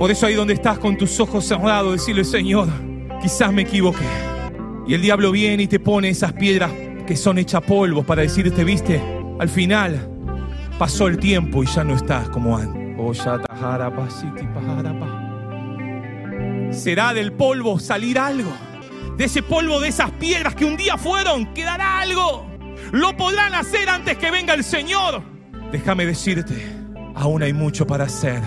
[0.00, 2.66] Por eso ahí donde estás con tus ojos cerrados, decirle, Señor,
[3.22, 4.06] quizás me equivoqué.
[4.88, 6.72] Y el diablo viene y te pone esas piedras
[7.06, 9.00] que son hechas polvo para decirte, viste,
[9.38, 10.10] al final
[10.80, 12.96] Pasó el tiempo y ya no estás como antes.
[16.70, 18.50] Será del polvo salir algo.
[19.18, 22.46] De ese polvo, de esas piedras que un día fueron, quedará algo.
[22.92, 25.22] Lo podrán hacer antes que venga el Señor.
[25.70, 26.54] Déjame decirte,
[27.14, 28.40] aún hay mucho para hacer.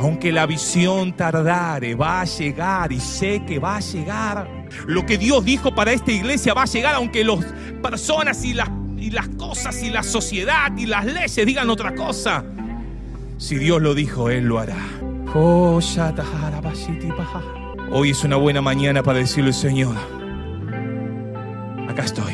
[0.00, 4.48] Aunque la visión tardare, va a llegar y sé que va a llegar.
[4.86, 7.44] Lo que Dios dijo para esta iglesia va a llegar aunque las
[7.82, 12.42] personas y las, y las cosas y la sociedad y las leyes digan otra cosa.
[13.36, 14.78] Si Dios lo dijo, Él lo hará.
[15.34, 15.78] Oh.
[17.92, 19.96] Hoy es una buena mañana para decirle, Señor,
[21.88, 22.32] acá estoy.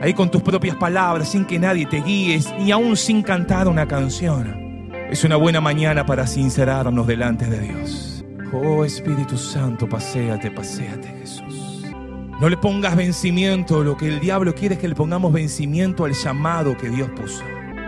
[0.00, 3.88] Ahí con tus propias palabras, sin que nadie te guíes, ni aún sin cantar una
[3.88, 4.59] canción.
[5.10, 8.24] Es una buena mañana para sincerarnos delante de Dios.
[8.52, 11.84] Oh Espíritu Santo, paséate, paséate, Jesús.
[12.40, 16.12] No le pongas vencimiento, lo que el diablo quiere es que le pongamos vencimiento al
[16.12, 17.42] llamado que Dios puso.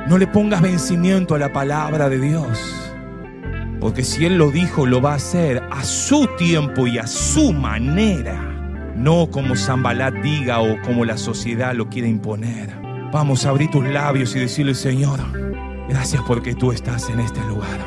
[0.08, 2.90] No le pongas vencimiento a la palabra de Dios.
[3.80, 7.52] Porque si Él lo dijo, lo va a hacer a su tiempo y a su
[7.52, 8.92] manera.
[8.96, 12.70] No como Zambalat diga o como la sociedad lo quiere imponer.
[13.12, 15.20] Vamos a abrir tus labios y decirle, Señor,
[15.88, 17.78] gracias porque tú estás en este lugar.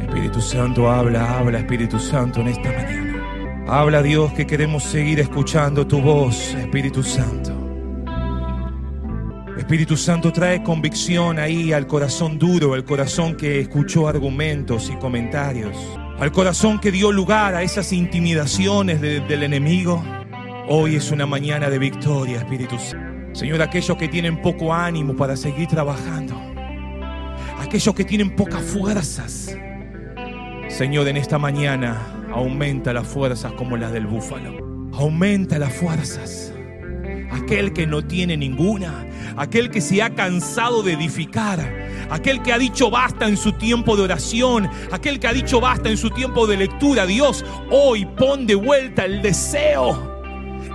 [0.00, 3.64] Espíritu Santo, habla, habla, Espíritu Santo, en esta mañana.
[3.68, 7.54] Habla Dios que queremos seguir escuchando tu voz, Espíritu Santo.
[9.58, 15.76] Espíritu Santo trae convicción ahí al corazón duro, al corazón que escuchó argumentos y comentarios,
[16.18, 20.02] al corazón que dio lugar a esas intimidaciones de- del enemigo.
[20.68, 23.07] Hoy es una mañana de victoria, Espíritu Santo.
[23.38, 26.34] Señor, aquellos que tienen poco ánimo para seguir trabajando,
[27.60, 29.56] aquellos que tienen pocas fuerzas,
[30.66, 34.90] Señor, en esta mañana aumenta las fuerzas como las del búfalo.
[34.92, 36.52] Aumenta las fuerzas.
[37.30, 41.60] Aquel que no tiene ninguna, aquel que se ha cansado de edificar,
[42.10, 45.88] aquel que ha dicho basta en su tiempo de oración, aquel que ha dicho basta
[45.88, 47.06] en su tiempo de lectura.
[47.06, 50.20] Dios, hoy pon de vuelta el deseo,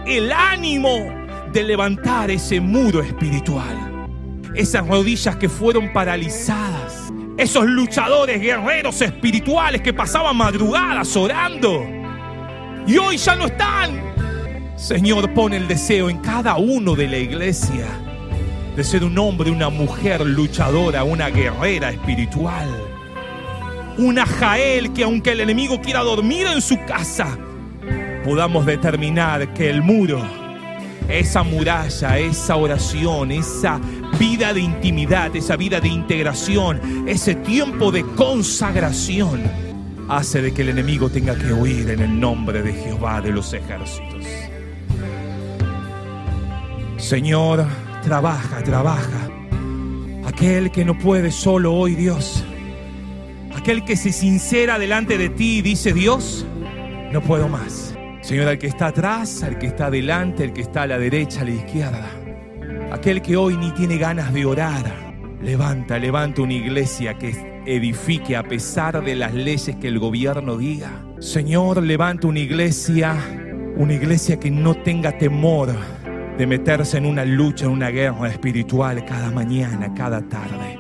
[0.06, 1.23] el ánimo
[1.54, 4.08] de levantar ese muro espiritual.
[4.56, 11.84] Esas rodillas que fueron paralizadas, esos luchadores guerreros espirituales que pasaban madrugadas orando
[12.86, 14.02] y hoy ya no están.
[14.76, 17.86] Señor, pon el deseo en cada uno de la iglesia
[18.76, 22.68] de ser un hombre, una mujer luchadora, una guerrera espiritual.
[23.98, 27.38] Una Jael que aunque el enemigo quiera dormir en su casa,
[28.26, 30.20] podamos determinar que el muro,
[31.10, 33.80] esa muralla, esa oración, esa
[34.20, 39.42] vida de intimidad, esa vida de integración, ese tiempo de consagración,
[40.10, 43.54] hace de que el enemigo tenga que huir en el nombre de Jehová de los
[43.54, 44.26] ejércitos.
[46.98, 47.66] Señor,
[48.02, 49.30] trabaja, trabaja.
[50.26, 52.44] Aquel que no puede solo hoy, Dios.
[53.56, 56.46] Aquel que se sincera delante de ti y dice, Dios,
[57.12, 57.93] no puedo más.
[58.24, 61.42] Señor, al que está atrás, al que está adelante, al que está a la derecha,
[61.42, 62.10] a la izquierda.
[62.90, 64.86] Aquel que hoy ni tiene ganas de orar.
[65.42, 71.06] Levanta, levanta una iglesia que edifique a pesar de las leyes que el gobierno diga.
[71.20, 73.14] Señor, levanta una iglesia,
[73.76, 75.76] una iglesia que no tenga temor
[76.38, 80.80] de meterse en una lucha, en una guerra espiritual cada mañana, cada tarde.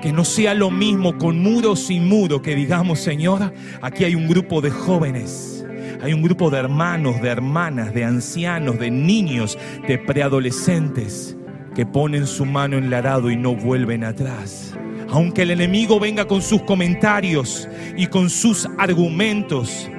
[0.00, 3.52] Que no sea lo mismo con muro sin muro, que digamos, Señor,
[3.82, 5.59] aquí hay un grupo de jóvenes,
[6.02, 11.36] hay un grupo de hermanos, de hermanas, de ancianos, de niños, de preadolescentes
[11.74, 14.74] que ponen su mano en el arado y no vuelven atrás.
[15.10, 19.90] Aunque el enemigo venga con sus comentarios y con sus argumentos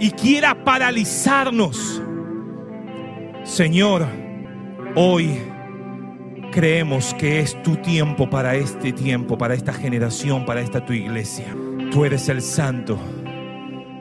[0.00, 2.02] y quiera paralizarnos,
[3.44, 4.06] Señor,
[4.94, 5.38] hoy
[6.52, 11.46] creemos que es tu tiempo para este tiempo, para esta generación, para esta tu iglesia.
[11.90, 12.98] Tú eres el santo,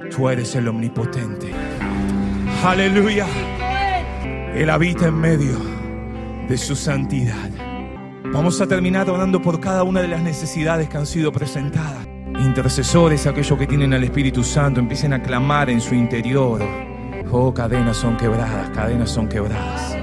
[0.10, 1.52] tú eres el omnipotente.
[2.64, 3.28] Aleluya.
[4.56, 5.58] Él habita en medio
[6.48, 7.50] de su santidad.
[8.34, 12.08] Vamos a terminar orando por cada una de las necesidades que han sido presentadas.
[12.40, 16.62] Intercesores, aquellos que tienen al Espíritu Santo, empiecen a clamar en su interior.
[17.32, 19.96] Oh, cadenas son quebradas, cadenas son quebradas.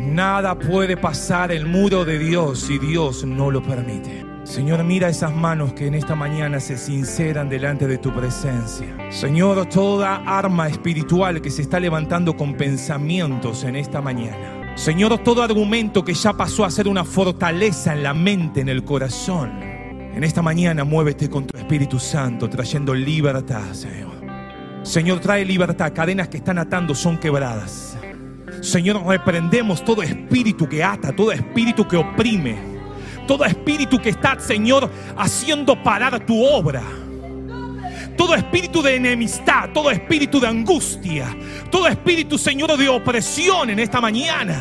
[0.00, 4.25] Nada puede pasar el muro de Dios si Dios no lo permite.
[4.46, 8.86] Señor, mira esas manos que en esta mañana se sinceran delante de tu presencia.
[9.10, 14.72] Señor, toda arma espiritual que se está levantando con pensamientos en esta mañana.
[14.76, 18.84] Señor, todo argumento que ya pasó a ser una fortaleza en la mente, en el
[18.84, 19.50] corazón.
[19.60, 24.14] En esta mañana muévete con tu Espíritu Santo, trayendo libertad, Señor.
[24.84, 25.92] Señor, trae libertad.
[25.92, 27.98] Cadenas que están atando son quebradas.
[28.60, 32.75] Señor, reprendemos todo espíritu que ata, todo espíritu que oprime,
[33.26, 36.82] todo espíritu que está, Señor, haciendo parar tu obra.
[38.16, 41.36] todo espíritu de enemistad, todo espíritu de angustia,
[41.70, 44.56] todo espíritu, Señor, de opresión en esta mañana.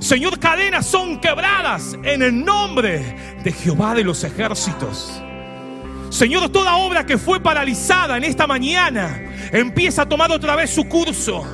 [0.00, 5.22] Señor, cadenas son quebradas en el nombre de Jehová de los ejércitos.
[6.10, 9.20] Señor, toda obra que fue paralizada en esta mañana
[9.52, 11.44] empieza a tomar otra vez su curso.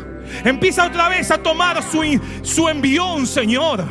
[0.44, 3.84] Empieza otra vez a tomar su, su envión, Señor.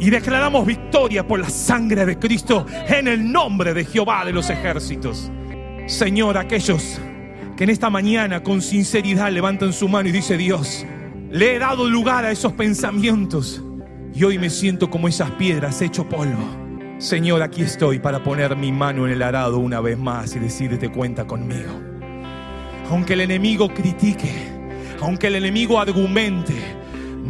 [0.00, 4.48] Y declaramos victoria por la sangre de Cristo en el nombre de Jehová de los
[4.48, 5.30] ejércitos.
[5.86, 6.98] Señor, aquellos
[7.54, 10.86] que en esta mañana con sinceridad levantan su mano y dice Dios,
[11.30, 13.62] le he dado lugar a esos pensamientos
[14.14, 16.48] y hoy me siento como esas piedras hecho polvo.
[16.96, 20.90] Señor, aquí estoy para poner mi mano en el arado una vez más y decirte
[20.90, 21.78] cuenta conmigo.
[22.90, 24.32] Aunque el enemigo critique,
[25.00, 26.54] aunque el enemigo argumente,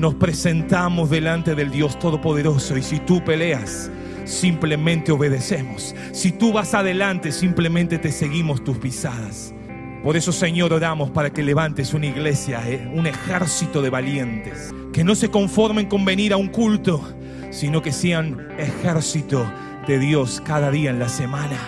[0.01, 3.91] nos presentamos delante del Dios Todopoderoso y si tú peleas,
[4.25, 5.95] simplemente obedecemos.
[6.13, 9.53] Si tú vas adelante, simplemente te seguimos tus pisadas.
[10.03, 15.05] Por eso, Señor, oramos para que levantes una iglesia, eh, un ejército de valientes, que
[15.05, 17.07] no se conformen con venir a un culto,
[17.51, 19.45] sino que sean ejército
[19.87, 21.59] de Dios cada día en la semana.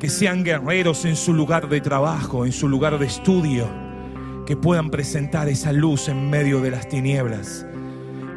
[0.00, 3.85] Que sean guerreros en su lugar de trabajo, en su lugar de estudio
[4.46, 7.66] que puedan presentar esa luz en medio de las tinieblas.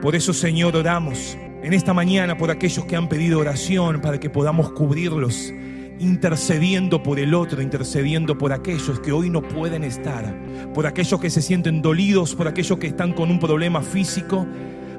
[0.01, 4.30] Por eso, Señor, oramos en esta mañana por aquellos que han pedido oración para que
[4.30, 5.53] podamos cubrirlos,
[5.99, 10.36] intercediendo por el otro, intercediendo por aquellos que hoy no pueden estar,
[10.74, 14.47] por aquellos que se sienten dolidos, por aquellos que están con un problema físico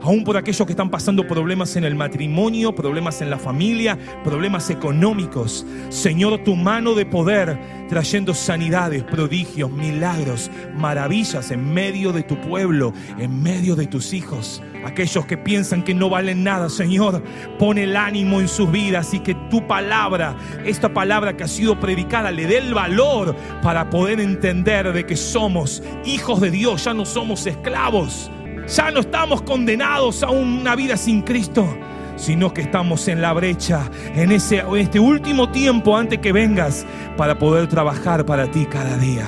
[0.02, 4.70] aún por aquellos que están pasando problemas en el matrimonio, problemas en la familia, problemas
[4.70, 5.66] económicos.
[5.88, 12.92] Señor, tu mano de poder trayendo sanidades, prodigios, milagros, maravillas en medio de tu pueblo,
[13.18, 14.62] en medio de tus hijos.
[14.84, 17.22] Aquellos que piensan que no valen nada, Señor,
[17.58, 21.78] pon el ánimo en sus vidas y que tu palabra, esta palabra que ha sido
[21.78, 26.94] predicada, le dé el valor para poder entender de que somos hijos de Dios, ya
[26.94, 28.30] no somos esclavos
[28.66, 31.66] ya no estamos condenados a una vida sin Cristo,
[32.16, 36.86] sino que estamos en la brecha, en ese, este último tiempo antes que vengas,
[37.16, 39.26] para poder trabajar para ti cada día.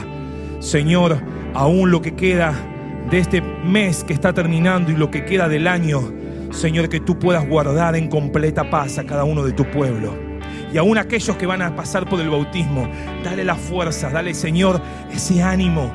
[0.61, 1.21] Señor,
[1.55, 2.55] aún lo que queda
[3.11, 6.13] de este mes que está terminando y lo que queda del año,
[6.51, 10.15] Señor, que tú puedas guardar en completa paz a cada uno de tu pueblo.
[10.73, 12.89] Y aún aquellos que van a pasar por el bautismo,
[13.25, 14.81] dale la fuerza, dale, Señor,
[15.13, 15.93] ese ánimo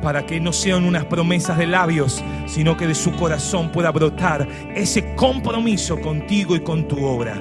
[0.00, 4.48] para que no sean unas promesas de labios, sino que de su corazón pueda brotar
[4.74, 7.40] ese compromiso contigo y con tu obra.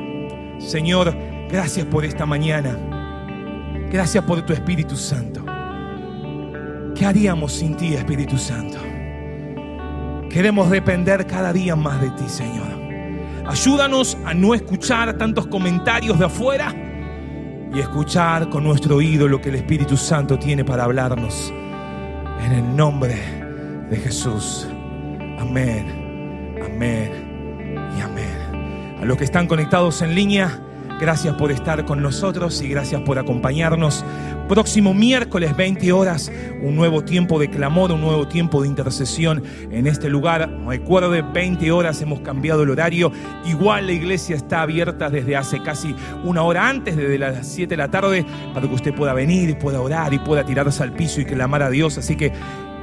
[0.60, 1.16] Señor,
[1.50, 2.78] gracias por esta mañana.
[3.92, 5.46] Gracias por tu Espíritu Santo.
[6.96, 8.78] ¿Qué haríamos sin ti, Espíritu Santo?
[10.30, 12.68] Queremos depender cada día más de ti, Señor.
[13.48, 16.76] Ayúdanos a no escuchar tantos comentarios de afuera
[17.74, 21.54] y escuchar con nuestro oído lo que el Espíritu Santo tiene para hablarnos.
[22.40, 23.16] En el nombre
[23.90, 24.68] de Jesús.
[25.40, 27.12] Amén, amén
[27.98, 28.98] y amén.
[29.02, 30.60] A los que están conectados en línea,
[31.00, 34.06] gracias por estar con nosotros y gracias por acompañarnos.
[34.48, 36.32] Próximo miércoles 20 horas,
[36.62, 40.50] un nuevo tiempo de clamor, un nuevo tiempo de intercesión en este lugar.
[40.66, 43.12] Recuerde, 20 horas hemos cambiado el horario.
[43.46, 45.94] Igual la iglesia está abierta desde hace casi
[46.24, 49.82] una hora antes, desde las 7 de la tarde, para que usted pueda venir pueda
[49.82, 51.98] orar y pueda tirarse al piso y clamar a Dios.
[51.98, 52.32] Así que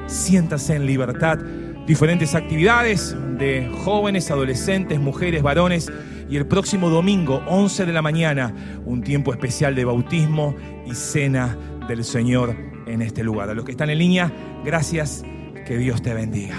[0.06, 1.38] siéntase en libertad.
[1.86, 5.90] Diferentes actividades de jóvenes, adolescentes, mujeres, varones
[6.28, 8.54] y el próximo domingo, 11 de la mañana,
[8.84, 10.54] un tiempo especial de bautismo
[10.86, 11.56] y cena
[11.88, 12.56] del Señor
[12.86, 13.50] en este lugar.
[13.50, 14.32] A los que están en línea,
[14.64, 15.24] gracias,
[15.66, 16.56] que Dios te bendiga.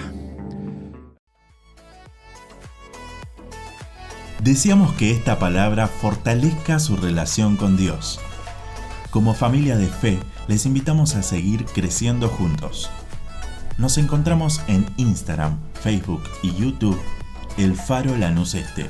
[4.43, 8.19] Deseamos que esta palabra fortalezca su relación con Dios.
[9.09, 12.91] Como familia de fe, les invitamos a seguir creciendo juntos.
[13.77, 16.99] Nos encontramos en Instagram, Facebook y YouTube,
[17.57, 18.89] El Faro Lanús Este